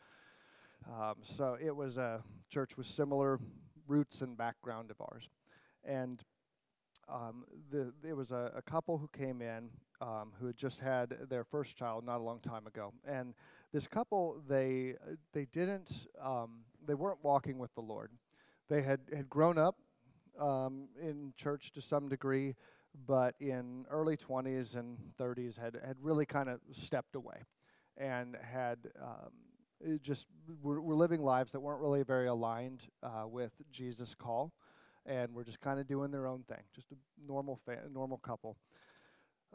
Um, 0.88 1.16
so 1.24 1.56
it 1.60 1.74
was 1.74 1.98
a 1.98 2.22
church 2.50 2.76
with 2.76 2.86
similar 2.86 3.40
roots 3.88 4.20
and 4.20 4.38
background 4.38 4.92
of 4.92 5.00
ours. 5.00 5.28
And 5.82 6.22
um, 7.08 7.46
the, 7.72 7.92
there 8.00 8.14
was 8.14 8.30
a, 8.30 8.52
a, 8.54 8.62
couple 8.62 8.96
who 8.96 9.08
came 9.08 9.42
in 9.42 9.70
um, 10.00 10.30
who 10.38 10.46
had 10.46 10.56
just 10.56 10.78
had 10.78 11.16
their 11.28 11.42
first 11.42 11.76
child 11.76 12.06
not 12.06 12.20
a 12.20 12.22
long 12.22 12.38
time 12.38 12.68
ago. 12.68 12.92
And 13.04 13.34
this 13.72 13.88
couple, 13.88 14.40
they, 14.48 14.94
they 15.32 15.46
didn't, 15.46 16.06
um, 16.24 16.60
they 16.86 16.94
weren't 16.94 17.18
walking 17.24 17.58
with 17.58 17.74
the 17.74 17.82
Lord. 17.82 18.12
They 18.68 18.82
had, 18.82 19.00
had 19.12 19.28
grown 19.28 19.58
up 19.58 19.74
um, 20.40 20.86
in 21.02 21.32
church 21.36 21.72
to 21.72 21.80
some 21.80 22.08
degree, 22.08 22.54
but 23.06 23.34
in 23.40 23.86
early 23.90 24.16
20s 24.16 24.76
and 24.76 24.98
30s 25.18 25.58
had, 25.58 25.78
had 25.84 25.96
really 26.00 26.26
kind 26.26 26.48
of 26.48 26.60
stepped 26.72 27.14
away 27.14 27.42
and 27.96 28.36
had 28.42 28.78
um, 29.00 29.30
just 30.02 30.26
were, 30.62 30.80
were, 30.80 30.94
living 30.94 31.22
lives 31.22 31.52
that 31.52 31.60
weren't 31.60 31.80
really 31.80 32.02
very 32.02 32.26
aligned 32.26 32.86
uh, 33.02 33.26
with 33.26 33.52
Jesus' 33.70 34.14
call, 34.14 34.52
and 35.06 35.32
were 35.34 35.44
just 35.44 35.60
kind 35.60 35.80
of 35.80 35.86
doing 35.86 36.10
their 36.10 36.26
own 36.26 36.42
thing, 36.42 36.62
just 36.74 36.92
a 36.92 36.96
normal 37.26 37.56
fa- 37.64 37.88
normal 37.92 38.18
couple. 38.18 38.56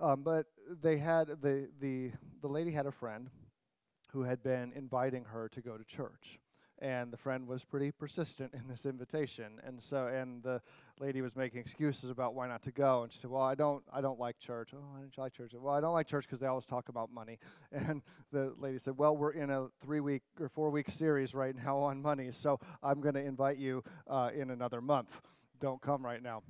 Um, 0.01 0.23
but 0.23 0.47
they 0.81 0.97
had 0.97 1.27
the 1.41 1.69
the 1.79 2.11
the 2.41 2.47
lady 2.47 2.71
had 2.71 2.85
a 2.85 2.91
friend 2.91 3.29
who 4.11 4.23
had 4.23 4.43
been 4.43 4.71
inviting 4.73 5.23
her 5.25 5.47
to 5.49 5.61
go 5.61 5.77
to 5.77 5.83
church, 5.83 6.39
and 6.79 7.11
the 7.11 7.17
friend 7.17 7.47
was 7.47 7.63
pretty 7.63 7.91
persistent 7.91 8.53
in 8.53 8.67
this 8.67 8.85
invitation 8.85 9.59
and 9.63 9.81
so 9.81 10.07
and 10.07 10.43
the 10.43 10.61
lady 10.99 11.21
was 11.21 11.35
making 11.35 11.59
excuses 11.59 12.09
about 12.09 12.33
why 12.33 12.47
not 12.47 12.61
to 12.63 12.71
go 12.71 13.03
and 13.03 13.11
she 13.11 13.19
said 13.19 13.29
well 13.29 13.41
i 13.41 13.55
don't 13.55 13.83
i 13.91 14.01
don't 14.01 14.19
like 14.19 14.39
church 14.39 14.69
oh 14.73 14.79
why 14.93 14.99
don't 14.99 15.17
like 15.17 15.33
church 15.33 15.51
well 15.53 15.73
i 15.73 15.81
don't 15.81 15.93
like 15.93 16.07
church 16.07 16.25
because 16.25 16.39
they 16.39 16.47
always 16.47 16.65
talk 16.65 16.89
about 16.89 17.11
money 17.11 17.37
and 17.71 18.01
the 18.31 18.53
lady 18.59 18.77
said 18.77 18.97
well 18.97 19.15
we're 19.15 19.31
in 19.31 19.49
a 19.49 19.67
three 19.81 19.99
week 19.99 20.23
or 20.39 20.49
four 20.49 20.69
week 20.69 20.89
series 20.89 21.33
right 21.33 21.55
now 21.63 21.77
on 21.77 22.01
money 22.01 22.29
so 22.31 22.59
i'm 22.81 23.01
going 23.01 23.15
to 23.15 23.23
invite 23.23 23.57
you 23.57 23.83
uh, 24.09 24.29
in 24.35 24.51
another 24.51 24.81
month 24.81 25.21
don't 25.59 25.81
come 25.81 26.05
right 26.05 26.23
now 26.23 26.41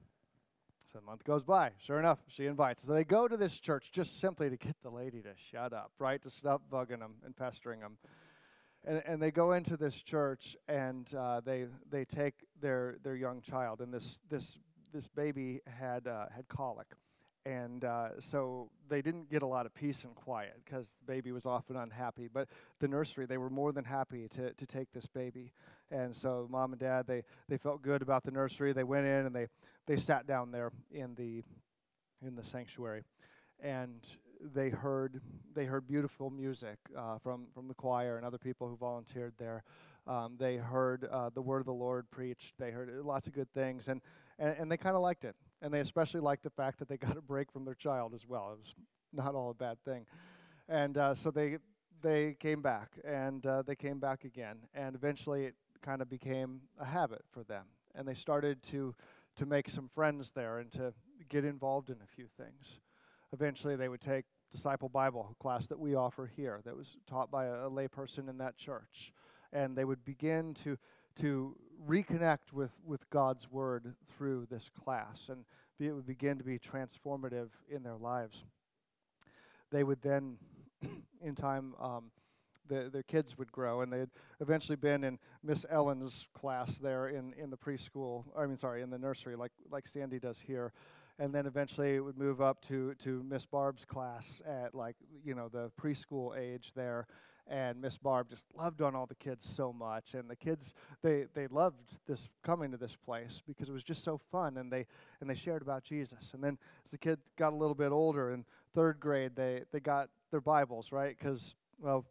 so 0.95 0.99
a 0.99 1.01
month 1.01 1.25
goes 1.25 1.43
by. 1.43 1.71
Sure 1.77 1.99
enough, 1.99 2.19
she 2.29 2.45
invites. 2.45 2.83
So 2.83 2.93
they 2.93 3.03
go 3.03 3.27
to 3.27 3.35
this 3.35 3.59
church 3.59 3.91
just 3.91 4.21
simply 4.21 4.49
to 4.49 4.55
get 4.55 4.75
the 4.81 4.89
lady 4.89 5.21
to 5.23 5.33
shut 5.51 5.73
up, 5.73 5.91
right? 5.99 6.21
To 6.21 6.29
stop 6.29 6.61
bugging 6.71 6.99
them 6.99 7.15
and 7.25 7.35
pestering 7.35 7.81
them 7.81 7.97
and, 8.85 9.01
and 9.05 9.21
they 9.21 9.31
go 9.31 9.53
into 9.53 9.77
this 9.77 9.95
church 9.95 10.55
and 10.67 11.13
uh, 11.15 11.41
they 11.41 11.65
they 11.91 12.05
take 12.05 12.35
their 12.61 12.97
their 13.03 13.15
young 13.15 13.41
child 13.41 13.81
and 13.81 13.93
this 13.93 14.21
this 14.29 14.57
this 14.93 15.07
baby 15.07 15.61
had 15.65 16.07
uh, 16.07 16.25
had 16.33 16.47
colic. 16.47 16.87
And 17.47 17.85
uh, 17.85 18.19
so 18.21 18.71
they 18.89 19.03
didn't 19.03 19.29
get 19.29 19.43
a 19.43 19.45
lot 19.45 19.67
of 19.67 19.75
peace 19.75 20.03
and 20.03 20.15
quiet 20.15 20.59
because 20.65 20.97
the 20.99 21.13
baby 21.13 21.31
was 21.31 21.45
often 21.45 21.75
unhappy 21.75 22.27
but 22.27 22.47
the 22.79 22.87
nursery 22.87 23.27
they 23.27 23.37
were 23.37 23.51
more 23.51 23.71
than 23.71 23.85
happy 23.85 24.27
to, 24.29 24.51
to 24.53 24.65
take 24.65 24.91
this 24.93 25.05
baby. 25.05 25.51
And 25.91 26.15
so 26.15 26.47
mom 26.49 26.71
and 26.71 26.79
dad 26.79 27.05
they, 27.07 27.23
they 27.47 27.57
felt 27.57 27.83
good 27.83 28.01
about 28.01 28.23
the 28.23 28.31
nursery. 28.31 28.73
They 28.73 28.83
went 28.83 29.05
in 29.05 29.27
and 29.27 29.35
they, 29.35 29.47
they 29.85 29.97
sat 29.97 30.25
down 30.25 30.51
there 30.51 30.71
in 30.91 31.13
the 31.15 31.43
in 32.25 32.35
the 32.35 32.43
sanctuary. 32.43 33.03
And 33.61 34.01
they 34.41 34.69
heard 34.69 35.21
they 35.53 35.65
heard 35.65 35.87
beautiful 35.87 36.29
music 36.29 36.77
uh, 36.97 37.17
from 37.17 37.47
from 37.53 37.67
the 37.67 37.73
choir 37.73 38.17
and 38.17 38.25
other 38.25 38.37
people 38.37 38.67
who 38.67 38.75
volunteered 38.75 39.33
there. 39.37 39.63
Um, 40.07 40.35
they 40.37 40.57
heard 40.57 41.05
uh, 41.05 41.29
the 41.33 41.41
word 41.41 41.59
of 41.59 41.65
the 41.65 41.73
Lord 41.73 42.09
preached. 42.11 42.53
They 42.59 42.71
heard 42.71 42.91
lots 43.03 43.27
of 43.27 43.33
good 43.33 43.51
things, 43.53 43.87
and 43.87 44.01
and, 44.37 44.55
and 44.59 44.71
they 44.71 44.77
kind 44.77 44.95
of 44.95 45.01
liked 45.01 45.23
it. 45.23 45.35
And 45.61 45.73
they 45.73 45.79
especially 45.79 46.19
liked 46.19 46.43
the 46.43 46.49
fact 46.49 46.79
that 46.79 46.87
they 46.87 46.97
got 47.07 47.17
a 47.17 47.21
break 47.21 47.51
from 47.51 47.65
their 47.65 47.75
child 47.75 48.13
as 48.13 48.27
well. 48.27 48.51
It 48.53 48.59
was 48.59 48.75
not 49.13 49.35
all 49.35 49.51
a 49.51 49.53
bad 49.53 49.77
thing, 49.83 50.05
and 50.67 50.97
uh, 50.97 51.15
so 51.15 51.31
they 51.31 51.57
they 52.01 52.35
came 52.39 52.61
back 52.61 52.91
and 53.03 53.45
uh, 53.45 53.61
they 53.63 53.75
came 53.75 53.99
back 53.99 54.23
again, 54.25 54.57
and 54.73 54.95
eventually 54.95 55.45
it 55.45 55.55
kind 55.81 56.01
of 56.01 56.09
became 56.09 56.61
a 56.79 56.85
habit 56.85 57.21
for 57.31 57.43
them, 57.43 57.65
and 57.95 58.07
they 58.07 58.13
started 58.13 58.61
to 58.63 58.93
to 59.37 59.45
make 59.45 59.69
some 59.69 59.89
friends 59.93 60.31
there 60.31 60.59
and 60.59 60.71
to 60.71 60.93
get 61.29 61.43
involved 61.43 61.89
in 61.89 61.97
a 62.03 62.07
few 62.07 62.27
things 62.37 62.79
eventually 63.33 63.75
they 63.75 63.89
would 63.89 64.01
take 64.01 64.25
disciple 64.51 64.89
Bible 64.89 65.35
class 65.39 65.67
that 65.67 65.79
we 65.79 65.95
offer 65.95 66.31
here 66.35 66.61
that 66.65 66.75
was 66.75 66.97
taught 67.07 67.29
by 67.29 67.45
a, 67.45 67.67
a 67.67 67.69
layperson 67.69 68.29
in 68.29 68.37
that 68.37 68.57
church. 68.57 69.11
And 69.51 69.75
they 69.75 69.85
would 69.85 70.03
begin 70.03 70.53
to, 70.55 70.77
to 71.17 71.55
reconnect 71.87 72.53
with, 72.53 72.71
with 72.85 73.09
God's 73.09 73.49
Word 73.49 73.95
through 74.17 74.47
this 74.49 74.69
class, 74.69 75.29
and 75.29 75.45
be, 75.77 75.87
it 75.87 75.91
would 75.93 76.07
begin 76.07 76.37
to 76.37 76.43
be 76.43 76.57
transformative 76.57 77.49
in 77.69 77.83
their 77.83 77.97
lives. 77.97 78.43
They 79.71 79.83
would 79.83 80.01
then, 80.01 80.37
in 81.21 81.35
time, 81.35 81.73
um, 81.79 82.11
the, 82.67 82.89
their 82.91 83.03
kids 83.03 83.37
would 83.37 83.51
grow, 83.51 83.81
and 83.81 83.91
they'd 83.91 84.09
eventually 84.39 84.75
been 84.75 85.03
in 85.03 85.19
Miss 85.43 85.65
Ellen's 85.69 86.25
class 86.33 86.77
there 86.77 87.09
in, 87.09 87.33
in 87.33 87.49
the 87.49 87.57
preschool, 87.57 88.25
I 88.37 88.45
mean, 88.45 88.57
sorry, 88.57 88.81
in 88.81 88.89
the 88.89 88.97
nursery, 88.97 89.35
like, 89.35 89.51
like 89.69 89.87
Sandy 89.87 90.19
does 90.19 90.39
here 90.39 90.73
and 91.19 91.33
then 91.33 91.45
eventually 91.45 91.95
it 91.95 91.99
would 91.99 92.17
move 92.17 92.41
up 92.41 92.61
to 92.63 92.93
to 92.95 93.23
Miss 93.23 93.45
Barb's 93.45 93.85
class 93.85 94.41
at 94.47 94.75
like 94.75 94.95
you 95.23 95.33
know 95.33 95.49
the 95.49 95.71
preschool 95.81 96.37
age 96.37 96.71
there. 96.75 97.07
And 97.47 97.79
Miss 97.79 97.99
Barb 97.99 98.31
just 98.31 98.47
loved 98.57 98.81
on 98.81 98.95
all 98.95 99.05
the 99.05 99.13
kids 99.13 99.47
so 99.47 99.71
much. 99.71 100.15
And 100.15 100.27
the 100.27 100.35
kids 100.35 100.73
they 101.03 101.25
they 101.35 101.45
loved 101.47 101.99
this 102.07 102.27
coming 102.43 102.71
to 102.71 102.77
this 102.77 102.95
place 102.95 103.43
because 103.45 103.69
it 103.69 103.71
was 103.71 103.83
just 103.83 104.03
so 104.03 104.19
fun. 104.31 104.57
And 104.57 104.71
they 104.71 104.87
and 105.21 105.29
they 105.29 105.35
shared 105.35 105.61
about 105.61 105.83
Jesus. 105.83 106.33
And 106.33 106.43
then 106.43 106.57
as 106.83 106.91
the 106.91 106.97
kids 106.97 107.31
got 107.37 107.53
a 107.53 107.55
little 107.55 107.75
bit 107.75 107.91
older 107.91 108.31
in 108.31 108.45
third 108.73 108.99
grade 108.99 109.35
they 109.35 109.61
they 109.71 109.79
got 109.79 110.09
their 110.31 110.41
Bibles 110.41 110.91
right? 110.91 111.15
Because 111.17 111.55
well, 111.79 112.05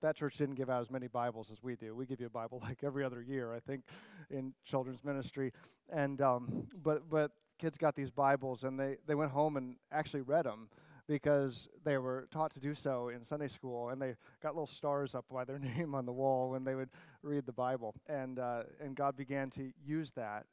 that 0.00 0.16
church 0.16 0.36
didn't 0.38 0.56
give 0.56 0.68
out 0.68 0.80
as 0.80 0.90
many 0.90 1.06
Bibles 1.06 1.48
as 1.50 1.62
we 1.62 1.76
do. 1.76 1.94
We 1.94 2.04
give 2.04 2.20
you 2.20 2.26
a 2.26 2.30
Bible 2.30 2.60
like 2.62 2.82
every 2.82 3.04
other 3.04 3.22
year, 3.22 3.54
I 3.54 3.60
think, 3.60 3.84
in 4.30 4.52
children's 4.64 5.04
ministry. 5.04 5.52
And 5.90 6.20
um, 6.20 6.66
but 6.82 7.08
but 7.08 7.30
kids 7.58 7.78
got 7.78 7.94
these 7.94 8.10
Bibles 8.10 8.64
and 8.64 8.78
they, 8.78 8.96
they 9.06 9.14
went 9.14 9.30
home 9.30 9.56
and 9.56 9.76
actually 9.92 10.22
read 10.22 10.44
them 10.44 10.68
because 11.06 11.68
they 11.84 11.98
were 11.98 12.26
taught 12.30 12.52
to 12.54 12.60
do 12.60 12.74
so 12.74 13.10
in 13.10 13.24
Sunday 13.24 13.48
school, 13.48 13.90
and 13.90 14.00
they 14.00 14.14
got 14.42 14.54
little 14.54 14.66
stars 14.66 15.14
up 15.14 15.26
by 15.30 15.44
their 15.44 15.58
name 15.76 15.94
on 15.94 16.06
the 16.06 16.12
wall 16.12 16.50
when 16.50 16.64
they 16.64 16.74
would 16.74 16.88
read 17.22 17.46
the 17.46 17.52
Bible. 17.52 17.94
And, 18.06 18.38
uh, 18.38 18.62
and 18.80 18.96
God 18.96 19.16
began 19.16 19.50
to 19.50 19.72
use 19.84 20.12
that 20.12 20.46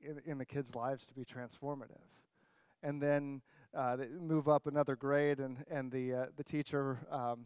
in, 0.00 0.20
in 0.24 0.38
the 0.38 0.46
kids' 0.46 0.74
lives 0.74 1.04
to 1.06 1.14
be 1.14 1.24
transformative. 1.24 1.98
And 2.82 3.02
then 3.02 3.42
uh, 3.74 3.96
they 3.96 4.06
move 4.06 4.48
up 4.48 4.66
another 4.66 4.96
grade, 4.96 5.40
and, 5.40 5.58
and 5.70 5.90
the, 5.90 6.14
uh, 6.14 6.26
the 6.36 6.44
teacher 6.44 6.98
um, 7.10 7.44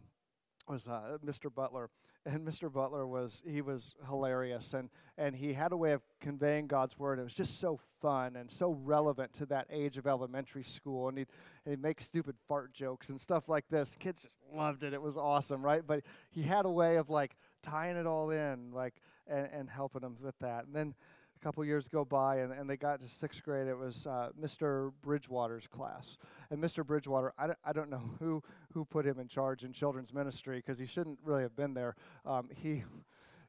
was 0.67 0.87
uh, 0.87 1.17
Mr. 1.25 1.53
Butler. 1.53 1.89
And 2.25 2.47
Mr. 2.47 2.71
Butler 2.71 3.05
was 3.05 3.43
he 3.45 3.61
was 3.61 3.95
hilarious, 4.07 4.73
and 4.73 4.89
and 5.17 5.35
he 5.35 5.51
had 5.51 5.73
a 5.73 5.77
way 5.77 5.91
of 5.91 6.01
conveying 6.21 6.67
God's 6.67 6.97
word. 6.97 7.19
It 7.19 7.23
was 7.23 7.33
just 7.33 7.59
so 7.59 7.79
fun 8.01 8.37
and 8.37 8.49
so 8.49 8.71
relevant 8.83 9.33
to 9.33 9.45
that 9.47 9.67
age 9.69 9.97
of 9.97 10.07
elementary 10.07 10.63
school. 10.63 11.09
And 11.09 11.17
he'd 11.17 11.27
he'd 11.65 11.81
make 11.81 11.99
stupid 11.99 12.35
fart 12.47 12.73
jokes 12.73 13.09
and 13.09 13.19
stuff 13.19 13.49
like 13.49 13.67
this. 13.69 13.97
Kids 13.99 14.21
just 14.21 14.37
loved 14.53 14.83
it. 14.83 14.93
It 14.93 15.01
was 15.01 15.17
awesome, 15.17 15.61
right? 15.61 15.85
But 15.85 16.03
he 16.29 16.43
had 16.43 16.65
a 16.65 16.71
way 16.71 16.95
of 16.95 17.09
like 17.09 17.35
tying 17.61 17.97
it 17.97 18.07
all 18.07 18.31
in, 18.31 18.71
like 18.71 18.93
and, 19.27 19.49
and 19.51 19.69
helping 19.69 20.01
them 20.01 20.15
with 20.21 20.37
that. 20.39 20.65
And 20.65 20.73
then 20.73 20.95
couple 21.43 21.65
years 21.65 21.89
go 21.89 22.05
by 22.05 22.37
and, 22.37 22.53
and 22.53 22.69
they 22.69 22.77
got 22.77 23.01
to 23.01 23.07
sixth 23.07 23.43
grade. 23.43 23.67
It 23.67 23.77
was 23.77 24.07
uh, 24.07 24.29
Mr. 24.41 24.93
Bridgewater's 25.01 25.67
class. 25.67 26.17
And 26.49 26.63
Mr. 26.63 26.85
Bridgewater, 26.85 27.33
I, 27.37 27.47
d- 27.47 27.53
I 27.65 27.73
don't 27.73 27.89
know 27.89 28.01
who, 28.19 28.41
who 28.73 28.85
put 28.85 29.05
him 29.05 29.19
in 29.19 29.27
charge 29.27 29.65
in 29.65 29.73
children's 29.73 30.13
ministry 30.13 30.57
because 30.57 30.79
he 30.79 30.85
shouldn't 30.85 31.19
really 31.25 31.41
have 31.41 31.55
been 31.55 31.73
there. 31.73 31.95
Um, 32.25 32.47
he, 32.55 32.85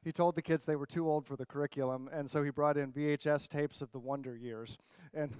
he 0.03 0.11
told 0.11 0.35
the 0.35 0.41
kids 0.41 0.65
they 0.65 0.75
were 0.75 0.85
too 0.85 1.09
old 1.09 1.25
for 1.25 1.37
the 1.37 1.45
curriculum, 1.45 2.09
and 2.11 2.29
so 2.29 2.43
he 2.43 2.49
brought 2.49 2.75
in 2.75 2.91
VHS 2.91 3.47
tapes 3.47 3.81
of 3.81 3.93
the 3.93 3.99
Wonder 3.99 4.35
Years. 4.35 4.77
And 5.13 5.33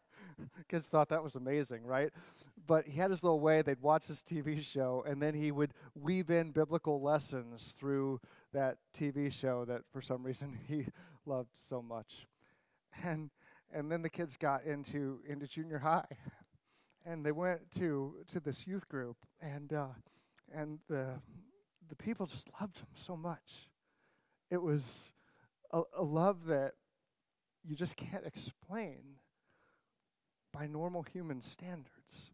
kids 0.68 0.88
thought 0.88 1.08
that 1.10 1.22
was 1.22 1.36
amazing, 1.36 1.84
right? 1.84 2.10
But 2.66 2.86
he 2.86 2.98
had 2.98 3.10
his 3.10 3.22
little 3.22 3.40
way. 3.40 3.62
They'd 3.62 3.80
watch 3.80 4.08
this 4.08 4.22
TV 4.22 4.62
show, 4.64 5.04
and 5.06 5.22
then 5.22 5.32
he 5.32 5.52
would 5.52 5.72
weave 5.94 6.28
in 6.28 6.50
biblical 6.50 7.00
lessons 7.00 7.76
through 7.78 8.20
that 8.52 8.78
TV 8.92 9.32
show 9.32 9.64
that 9.66 9.82
for 9.92 10.02
some 10.02 10.24
reason 10.24 10.58
he 10.68 10.86
loved 11.28 11.50
so 11.54 11.82
much. 11.82 12.26
And 13.04 13.30
and 13.70 13.92
then 13.92 14.02
the 14.02 14.08
kids 14.08 14.36
got 14.36 14.64
into 14.64 15.20
into 15.28 15.46
junior 15.46 15.78
high, 15.78 16.06
and 17.06 17.24
they 17.24 17.32
went 17.32 17.70
to 17.72 18.14
to 18.32 18.40
this 18.40 18.66
youth 18.66 18.88
group, 18.88 19.18
and 19.40 19.72
uh, 19.72 19.88
and 20.52 20.78
the 20.88 21.20
the 21.88 21.94
people 21.94 22.26
just 22.26 22.48
loved 22.60 22.78
them 22.78 22.88
so 23.06 23.16
much. 23.16 23.68
It 24.50 24.60
was 24.62 25.12
a, 25.70 25.82
a 25.96 26.02
love 26.02 26.46
that 26.46 26.72
you 27.62 27.76
just 27.76 27.96
can't 27.96 28.26
explain 28.26 29.18
by 30.52 30.66
normal 30.66 31.02
human 31.02 31.42
standards. 31.42 32.32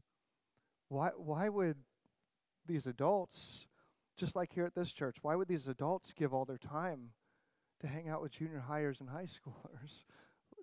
Why 0.88 1.11
why 1.16 1.48
would 1.48 1.76
these 2.66 2.87
adults, 2.87 3.66
just 4.16 4.37
like 4.37 4.52
here 4.52 4.64
at 4.64 4.74
this 4.74 4.92
church, 4.92 5.16
why 5.20 5.35
would 5.35 5.48
these 5.48 5.68
adults 5.68 6.14
give 6.14 6.33
all 6.33 6.44
their 6.44 6.59
time 6.59 7.11
to 7.85 7.90
hang 7.90 8.09
out 8.09 8.23
with 8.23 8.33
junior 8.33 8.64
hires 8.66 9.01
and 9.01 9.09
high 9.11 9.25
schoolers, 9.27 10.03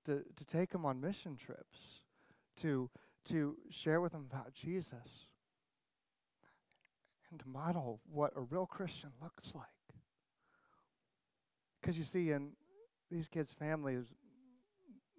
to, 0.05 0.23
to 0.35 0.45
take 0.45 0.71
them 0.71 0.85
on 0.85 0.99
mission 0.99 1.35
trips, 1.35 2.01
to, 2.59 2.89
to 3.25 3.55
share 3.69 4.01
with 4.01 4.11
them 4.11 4.25
about 4.29 4.53
Jesus, 4.53 5.29
and 7.29 7.39
to 7.39 7.47
model 7.47 8.01
what 8.11 8.33
a 8.35 8.41
real 8.41 8.65
Christian 8.65 9.11
looks 9.21 9.53
like. 9.53 9.65
Because 11.79 11.97
you 11.97 12.03
see, 12.03 12.31
in 12.31 12.53
these 13.11 13.27
kids' 13.27 13.53
families, 13.53 14.05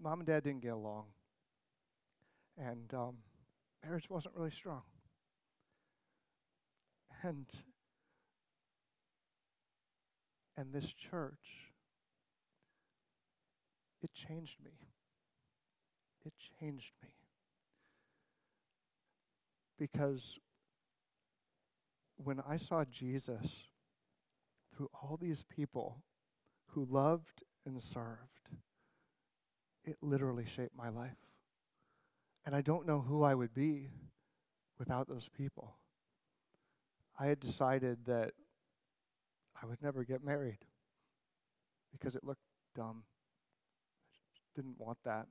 mom 0.01 0.21
and 0.21 0.27
dad 0.27 0.43
didn't 0.43 0.62
get 0.62 0.73
along, 0.73 1.05
and 2.59 2.93
um, 2.95 3.15
marriage 3.85 4.11
wasn't 4.11 4.35
really 4.35 4.51
strong. 4.51 4.83
And 7.23 7.47
and 10.57 10.73
this 10.73 10.93
church 10.93 11.71
it 14.03 14.11
changed 14.15 14.57
me. 14.65 14.73
It 16.25 16.33
changed 16.61 16.93
me. 17.03 17.09
Because 19.79 20.38
when 22.17 22.41
I 22.49 22.57
saw 22.57 22.85
Jesus 22.85 23.65
through 24.75 24.88
all 24.93 25.19
these 25.21 25.45
people 25.45 26.03
who 26.69 26.85
loved 26.85 27.43
and 27.67 27.83
served, 27.83 28.51
it 29.85 29.97
literally 30.01 30.45
shaped 30.45 30.77
my 30.77 30.88
life. 30.88 31.17
And 32.45 32.55
I 32.55 32.61
don't 32.61 32.87
know 32.87 33.01
who 33.01 33.23
I 33.23 33.35
would 33.35 33.55
be 33.55 33.91
without 34.79 35.09
those 35.09 35.29
people. 35.29 35.77
I 37.19 37.27
had 37.27 37.41
decided 37.41 38.07
that 38.07 38.33
I 39.61 39.67
would 39.67 39.83
never 39.83 40.03
get 40.03 40.25
married 40.25 40.59
because 41.93 42.17
it 42.17 42.25
looked 42.25 42.41
dumb 42.75 43.05
didn't 44.55 44.79
want 44.79 44.99
that. 45.05 45.27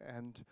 And 0.00 0.44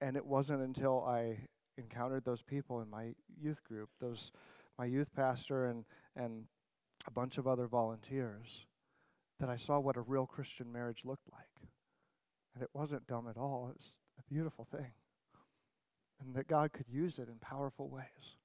and 0.00 0.16
it 0.16 0.24
wasn't 0.24 0.62
until 0.62 1.04
I 1.04 1.38
encountered 1.76 2.24
those 2.24 2.42
people 2.42 2.80
in 2.80 2.88
my 2.88 3.14
youth 3.40 3.62
group, 3.64 3.90
those 4.00 4.32
my 4.78 4.84
youth 4.84 5.12
pastor 5.14 5.66
and 5.66 5.84
and 6.16 6.44
a 7.06 7.10
bunch 7.10 7.38
of 7.38 7.46
other 7.46 7.66
volunteers, 7.66 8.66
that 9.38 9.48
I 9.48 9.56
saw 9.56 9.78
what 9.78 9.96
a 9.96 10.02
real 10.02 10.26
Christian 10.26 10.70
marriage 10.70 11.04
looked 11.04 11.30
like. 11.32 11.68
And 12.54 12.62
it 12.62 12.70
wasn't 12.74 13.06
dumb 13.06 13.26
at 13.28 13.36
all. 13.36 13.68
It 13.70 13.76
was 13.78 13.96
a 14.18 14.32
beautiful 14.32 14.66
thing. 14.70 14.92
And 16.20 16.34
that 16.34 16.46
God 16.46 16.72
could 16.72 16.88
use 16.88 17.18
it 17.18 17.28
in 17.28 17.36
powerful 17.40 17.88
ways. 17.88 18.36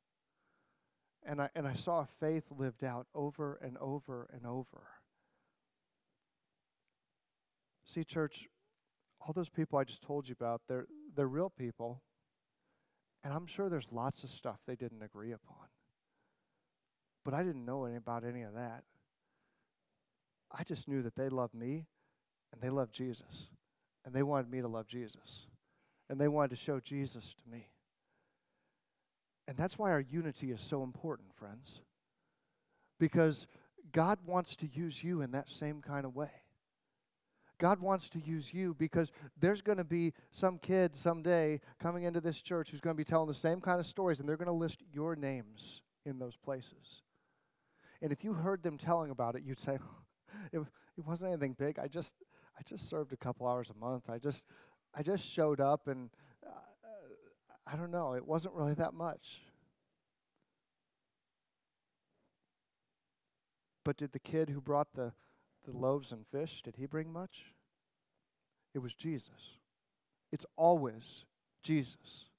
And 1.27 1.41
I, 1.41 1.49
and 1.55 1.67
I 1.67 1.73
saw 1.73 2.05
faith 2.19 2.45
lived 2.55 2.83
out 2.83 3.07
over 3.13 3.59
and 3.61 3.77
over 3.79 4.29
and 4.31 4.45
over. 4.45 4.83
See, 7.85 8.03
church, 8.03 8.47
all 9.21 9.33
those 9.33 9.49
people 9.49 9.79
I 9.79 9.83
just 9.83 10.01
told 10.01 10.27
you 10.27 10.35
about, 10.37 10.61
they're, 10.67 10.87
they're 11.15 11.27
real 11.27 11.49
people. 11.49 12.01
And 13.23 13.33
I'm 13.33 13.45
sure 13.45 13.69
there's 13.69 13.87
lots 13.91 14.23
of 14.23 14.29
stuff 14.29 14.59
they 14.67 14.75
didn't 14.75 15.01
agree 15.01 15.31
upon. 15.31 15.67
But 17.23 17.33
I 17.33 17.43
didn't 17.43 17.65
know 17.65 17.85
any 17.85 17.95
about 17.95 18.23
any 18.23 18.43
of 18.43 18.53
that. 18.53 18.83
I 20.51 20.63
just 20.63 20.87
knew 20.87 21.01
that 21.03 21.15
they 21.15 21.29
loved 21.29 21.55
me 21.55 21.85
and 22.53 22.61
they 22.61 22.69
loved 22.69 22.93
Jesus. 22.93 23.47
And 24.03 24.13
they 24.13 24.23
wanted 24.23 24.49
me 24.51 24.61
to 24.61 24.67
love 24.67 24.87
Jesus. 24.87 25.47
And 26.09 26.19
they 26.19 26.27
wanted 26.27 26.51
to 26.51 26.55
show 26.55 26.79
Jesus 26.79 27.35
to 27.43 27.51
me. 27.51 27.67
And 29.47 29.57
that's 29.57 29.77
why 29.77 29.91
our 29.91 29.99
unity 29.99 30.51
is 30.51 30.61
so 30.61 30.83
important, 30.83 31.33
friends. 31.35 31.81
Because 32.99 33.47
God 33.91 34.19
wants 34.25 34.55
to 34.57 34.67
use 34.67 35.03
you 35.03 35.21
in 35.21 35.31
that 35.31 35.49
same 35.49 35.81
kind 35.81 36.05
of 36.05 36.15
way. 36.15 36.29
God 37.57 37.79
wants 37.79 38.09
to 38.09 38.19
use 38.19 38.53
you 38.53 38.75
because 38.77 39.11
there's 39.39 39.61
going 39.61 39.77
to 39.77 39.83
be 39.83 40.13
some 40.31 40.57
kid 40.57 40.95
someday 40.95 41.61
coming 41.79 42.03
into 42.03 42.21
this 42.21 42.41
church 42.41 42.69
who's 42.69 42.81
going 42.81 42.95
to 42.95 42.97
be 42.97 43.05
telling 43.05 43.27
the 43.27 43.33
same 43.33 43.61
kind 43.61 43.79
of 43.79 43.85
stories, 43.85 44.19
and 44.19 44.27
they're 44.27 44.37
going 44.37 44.47
to 44.47 44.53
list 44.53 44.83
your 44.93 45.15
names 45.15 45.81
in 46.05 46.19
those 46.19 46.35
places. 46.35 47.03
And 48.01 48.11
if 48.11 48.23
you 48.23 48.33
heard 48.33 48.61
them 48.61 48.77
telling 48.77 49.11
about 49.11 49.35
it, 49.35 49.43
you'd 49.43 49.59
say, 49.59 49.77
it, 50.51 50.59
it 50.59 51.05
wasn't 51.05 51.31
anything 51.31 51.55
big. 51.57 51.79
I 51.79 51.87
just, 51.87 52.13
I 52.57 52.61
just 52.63 52.89
served 52.89 53.13
a 53.13 53.17
couple 53.17 53.47
hours 53.47 53.69
a 53.69 53.79
month. 53.79 54.09
I 54.09 54.17
just, 54.17 54.43
I 54.93 55.01
just 55.01 55.25
showed 55.25 55.61
up, 55.61 55.87
and 55.87 56.09
uh, 56.45 56.49
I 57.65 57.75
don't 57.75 57.91
know. 57.91 58.13
It 58.13 58.25
wasn't 58.25 58.53
really 58.53 58.73
that 58.75 58.93
much. 58.93 59.41
But 63.83 63.97
did 63.97 64.11
the 64.13 64.19
kid 64.19 64.49
who 64.49 64.61
brought 64.61 64.93
the 64.93 65.13
the 65.65 65.77
loaves 65.77 66.11
and 66.11 66.25
fish, 66.27 66.61
did 66.63 66.75
he 66.77 66.85
bring 66.85 67.11
much? 67.11 67.53
It 68.73 68.79
was 68.79 68.93
Jesus. 68.93 69.57
It's 70.31 70.45
always 70.57 71.25
Jesus. 71.63 72.29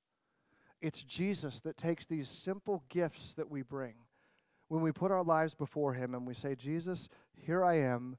It's 0.82 1.02
Jesus 1.02 1.60
that 1.60 1.78
takes 1.78 2.06
these 2.06 2.28
simple 2.28 2.84
gifts 2.88 3.34
that 3.34 3.50
we 3.50 3.62
bring. 3.62 3.94
When 4.68 4.82
we 4.82 4.92
put 4.92 5.10
our 5.10 5.24
lives 5.24 5.54
before 5.54 5.94
Him 5.94 6.14
and 6.14 6.26
we 6.26 6.34
say, 6.34 6.54
Jesus, 6.54 7.08
here 7.36 7.64
I 7.64 7.78
am, 7.78 8.16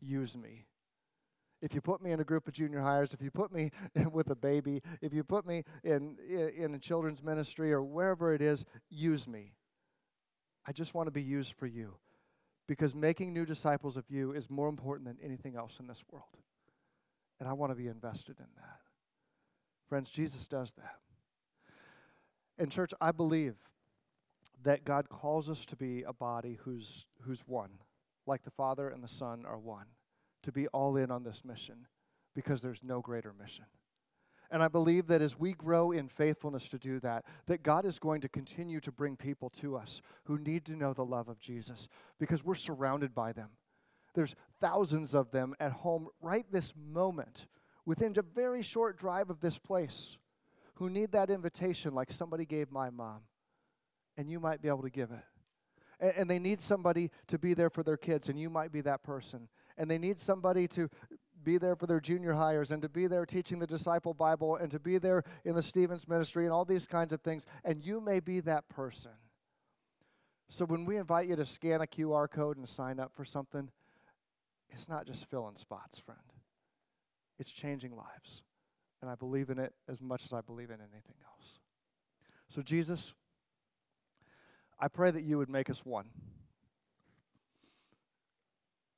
use 0.00 0.36
me. 0.36 0.66
If 1.60 1.74
you 1.74 1.80
put 1.80 2.02
me 2.02 2.10
in 2.10 2.18
a 2.18 2.24
group 2.24 2.48
of 2.48 2.54
junior 2.54 2.80
hires, 2.80 3.14
if 3.14 3.22
you 3.22 3.30
put 3.30 3.52
me 3.52 3.70
with 4.12 4.30
a 4.30 4.34
baby, 4.34 4.82
if 5.00 5.14
you 5.14 5.22
put 5.22 5.46
me 5.46 5.62
in, 5.84 6.16
in 6.56 6.74
a 6.74 6.78
children's 6.78 7.22
ministry 7.22 7.72
or 7.72 7.82
wherever 7.82 8.34
it 8.34 8.42
is, 8.42 8.64
use 8.90 9.28
me. 9.28 9.52
I 10.66 10.72
just 10.72 10.94
want 10.94 11.06
to 11.06 11.12
be 11.12 11.22
used 11.22 11.54
for 11.54 11.66
you 11.66 11.94
because 12.72 12.94
making 12.94 13.34
new 13.34 13.44
disciples 13.44 13.98
of 13.98 14.08
you 14.08 14.32
is 14.32 14.48
more 14.48 14.70
important 14.70 15.06
than 15.06 15.18
anything 15.22 15.56
else 15.56 15.78
in 15.78 15.86
this 15.86 16.02
world. 16.10 16.38
And 17.38 17.46
I 17.46 17.52
want 17.52 17.70
to 17.70 17.76
be 17.76 17.86
invested 17.86 18.38
in 18.38 18.46
that. 18.56 18.80
Friends, 19.90 20.08
Jesus 20.08 20.46
does 20.46 20.72
that. 20.78 20.96
And, 22.56 22.72
church, 22.72 22.94
I 22.98 23.12
believe 23.12 23.56
that 24.62 24.86
God 24.86 25.10
calls 25.10 25.50
us 25.50 25.66
to 25.66 25.76
be 25.76 26.02
a 26.04 26.14
body 26.14 26.58
who's, 26.62 27.04
who's 27.20 27.40
one, 27.46 27.72
like 28.26 28.42
the 28.42 28.50
Father 28.50 28.88
and 28.88 29.04
the 29.04 29.08
Son 29.08 29.44
are 29.46 29.58
one, 29.58 29.88
to 30.42 30.50
be 30.50 30.66
all 30.68 30.96
in 30.96 31.10
on 31.10 31.24
this 31.24 31.44
mission. 31.44 31.88
because 32.34 32.62
there's 32.62 32.82
no 32.82 33.00
greater 33.00 33.32
mission. 33.32 33.64
And 34.52 34.62
I 34.62 34.68
believe 34.68 35.06
that 35.06 35.22
as 35.22 35.38
we 35.38 35.54
grow 35.54 35.92
in 35.92 36.08
faithfulness 36.08 36.68
to 36.68 36.78
do 36.78 37.00
that, 37.00 37.24
that 37.46 37.62
God 37.62 37.86
is 37.86 37.98
going 37.98 38.20
to 38.20 38.28
continue 38.28 38.80
to 38.80 38.92
bring 38.92 39.16
people 39.16 39.48
to 39.60 39.76
us 39.76 40.02
who 40.24 40.38
need 40.38 40.66
to 40.66 40.76
know 40.76 40.92
the 40.92 41.06
love 41.06 41.30
of 41.30 41.40
Jesus 41.40 41.88
because 42.20 42.44
we're 42.44 42.54
surrounded 42.54 43.14
by 43.14 43.32
them. 43.32 43.48
There's 44.14 44.36
thousands 44.60 45.14
of 45.14 45.30
them 45.30 45.54
at 45.58 45.72
home 45.72 46.08
right 46.20 46.44
this 46.52 46.74
moment, 46.76 47.46
within 47.86 48.12
a 48.18 48.22
very 48.22 48.60
short 48.60 48.98
drive 48.98 49.30
of 49.30 49.40
this 49.40 49.56
place, 49.58 50.18
who 50.74 50.90
need 50.90 51.12
that 51.12 51.30
invitation 51.30 51.94
like 51.94 52.12
somebody 52.12 52.44
gave 52.44 52.70
my 52.70 52.90
mom. 52.90 53.22
And 54.18 54.28
you 54.28 54.38
might 54.38 54.60
be 54.60 54.68
able 54.68 54.82
to 54.82 54.90
give 54.90 55.10
it. 55.12 56.14
And, 56.18 56.28
they 56.28 56.38
need 56.38 56.60
somebody 56.60 57.10
to 57.28 57.38
be 57.38 57.54
there 57.54 57.70
for 57.70 57.82
their 57.82 57.96
kids, 57.96 58.28
and 58.28 58.38
you 58.38 58.50
might 58.50 58.70
be 58.70 58.82
that 58.82 59.02
person. 59.02 59.48
And 59.78 59.90
they 59.90 59.98
need 59.98 60.18
somebody 60.18 60.68
to 60.68 60.90
be 61.42 61.58
there 61.58 61.76
for 61.76 61.86
their 61.86 62.00
junior 62.00 62.32
highers 62.32 62.70
and 62.70 62.82
to 62.82 62.88
be 62.88 63.06
there 63.06 63.26
teaching 63.26 63.58
the 63.58 63.66
disciple 63.66 64.14
Bible 64.14 64.56
and 64.56 64.70
to 64.70 64.78
be 64.78 64.98
there 64.98 65.24
in 65.44 65.54
the 65.54 65.62
Stephens 65.62 66.08
ministry 66.08 66.44
and 66.44 66.52
all 66.52 66.64
these 66.64 66.86
kinds 66.86 67.12
of 67.12 67.20
things. 67.20 67.46
And 67.64 67.84
you 67.84 68.00
may 68.00 68.20
be 68.20 68.40
that 68.40 68.68
person. 68.68 69.12
So 70.48 70.64
when 70.64 70.84
we 70.84 70.96
invite 70.96 71.28
you 71.28 71.36
to 71.36 71.46
scan 71.46 71.80
a 71.80 71.86
QR 71.86 72.30
code 72.30 72.58
and 72.58 72.68
sign 72.68 73.00
up 73.00 73.12
for 73.14 73.24
something, 73.24 73.70
it's 74.68 74.88
not 74.88 75.06
just 75.06 75.28
filling 75.30 75.56
spots, 75.56 75.98
friend. 75.98 76.20
It's 77.38 77.50
changing 77.50 77.96
lives. 77.96 78.42
And 79.00 79.10
I 79.10 79.14
believe 79.14 79.50
in 79.50 79.58
it 79.58 79.72
as 79.88 80.00
much 80.00 80.24
as 80.24 80.32
I 80.32 80.40
believe 80.40 80.70
in 80.70 80.76
anything 80.76 81.16
else. 81.24 81.58
So, 82.48 82.62
Jesus, 82.62 83.14
I 84.78 84.88
pray 84.88 85.10
that 85.10 85.22
you 85.22 85.38
would 85.38 85.48
make 85.48 85.70
us 85.70 85.84
one. 85.84 86.10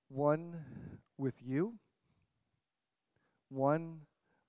One 0.08 0.56
with 1.16 1.34
you 1.40 1.74
one 3.54 4.00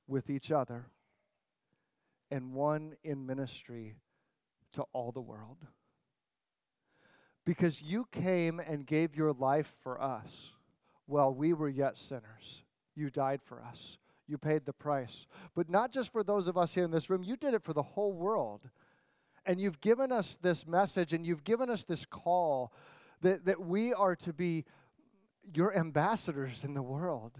with 0.07 0.29
each 0.29 0.51
other, 0.51 0.87
and 2.31 2.53
one 2.53 2.95
in 3.03 3.25
ministry 3.25 3.95
to 4.73 4.83
all 4.93 5.11
the 5.11 5.21
world. 5.21 5.57
Because 7.45 7.81
you 7.81 8.07
came 8.11 8.59
and 8.59 8.85
gave 8.85 9.15
your 9.15 9.31
life 9.31 9.73
for 9.81 10.01
us 10.01 10.51
while 11.05 11.33
we 11.33 11.53
were 11.53 11.69
yet 11.69 11.97
sinners. 11.97 12.63
You 12.95 13.09
died 13.09 13.41
for 13.43 13.61
us. 13.61 13.97
You 14.27 14.37
paid 14.37 14.65
the 14.65 14.73
price. 14.73 15.27
But 15.55 15.69
not 15.69 15.91
just 15.91 16.11
for 16.11 16.23
those 16.23 16.47
of 16.47 16.57
us 16.57 16.73
here 16.73 16.83
in 16.83 16.91
this 16.91 17.09
room, 17.09 17.23
you 17.23 17.37
did 17.37 17.53
it 17.53 17.63
for 17.63 17.73
the 17.73 17.83
whole 17.83 18.13
world. 18.13 18.61
And 19.45 19.59
you've 19.61 19.79
given 19.79 20.11
us 20.11 20.37
this 20.41 20.65
message 20.65 21.13
and 21.13 21.25
you've 21.25 21.43
given 21.43 21.69
us 21.69 21.83
this 21.83 22.05
call 22.05 22.73
that, 23.21 23.45
that 23.45 23.61
we 23.61 23.93
are 23.93 24.15
to 24.17 24.33
be 24.33 24.65
your 25.53 25.77
ambassadors 25.77 26.63
in 26.63 26.73
the 26.73 26.81
world. 26.81 27.37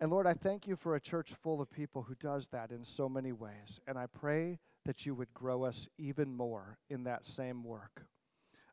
And 0.00 0.10
Lord, 0.10 0.26
I 0.26 0.32
thank 0.32 0.66
you 0.66 0.76
for 0.76 0.96
a 0.96 1.00
church 1.00 1.34
full 1.42 1.60
of 1.60 1.70
people 1.70 2.02
who 2.02 2.14
does 2.14 2.48
that 2.48 2.70
in 2.70 2.84
so 2.84 3.08
many 3.08 3.32
ways. 3.32 3.80
And 3.86 3.98
I 3.98 4.06
pray 4.06 4.58
that 4.86 5.04
you 5.04 5.14
would 5.14 5.32
grow 5.34 5.64
us 5.64 5.88
even 5.98 6.34
more 6.34 6.78
in 6.88 7.04
that 7.04 7.24
same 7.24 7.62
work. 7.62 8.06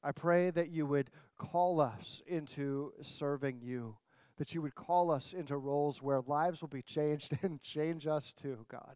I 0.01 0.13
pray 0.13 0.51
that 0.51 0.69
you 0.69 0.85
would 0.85 1.09
call 1.37 1.81
us 1.81 2.21
into 2.27 2.93
serving 3.01 3.59
you, 3.61 3.97
that 4.37 4.53
you 4.53 4.61
would 4.61 4.75
call 4.75 5.11
us 5.11 5.33
into 5.33 5.57
roles 5.57 6.01
where 6.01 6.21
lives 6.21 6.61
will 6.61 6.69
be 6.69 6.81
changed 6.81 7.37
and 7.41 7.61
change 7.61 8.07
us 8.07 8.33
too, 8.41 8.65
God. 8.71 8.95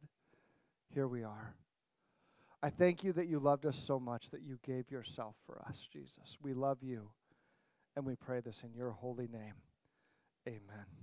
Here 0.94 1.08
we 1.08 1.24
are. 1.24 1.56
I 2.64 2.70
thank 2.70 3.04
you 3.04 3.12
that 3.14 3.28
you 3.28 3.40
loved 3.40 3.66
us 3.66 3.78
so 3.78 4.00
much 4.00 4.30
that 4.30 4.44
you 4.44 4.58
gave 4.64 4.90
yourself 4.92 5.36
for 5.46 5.62
us, 5.68 5.88
Jesus. 5.92 6.38
We 6.42 6.54
love 6.54 6.78
you, 6.82 7.10
and 7.96 8.06
we 8.06 8.16
pray 8.16 8.40
this 8.40 8.62
in 8.64 8.74
your 8.74 8.92
holy 8.92 9.28
name. 9.28 9.56
Amen. 10.48 11.01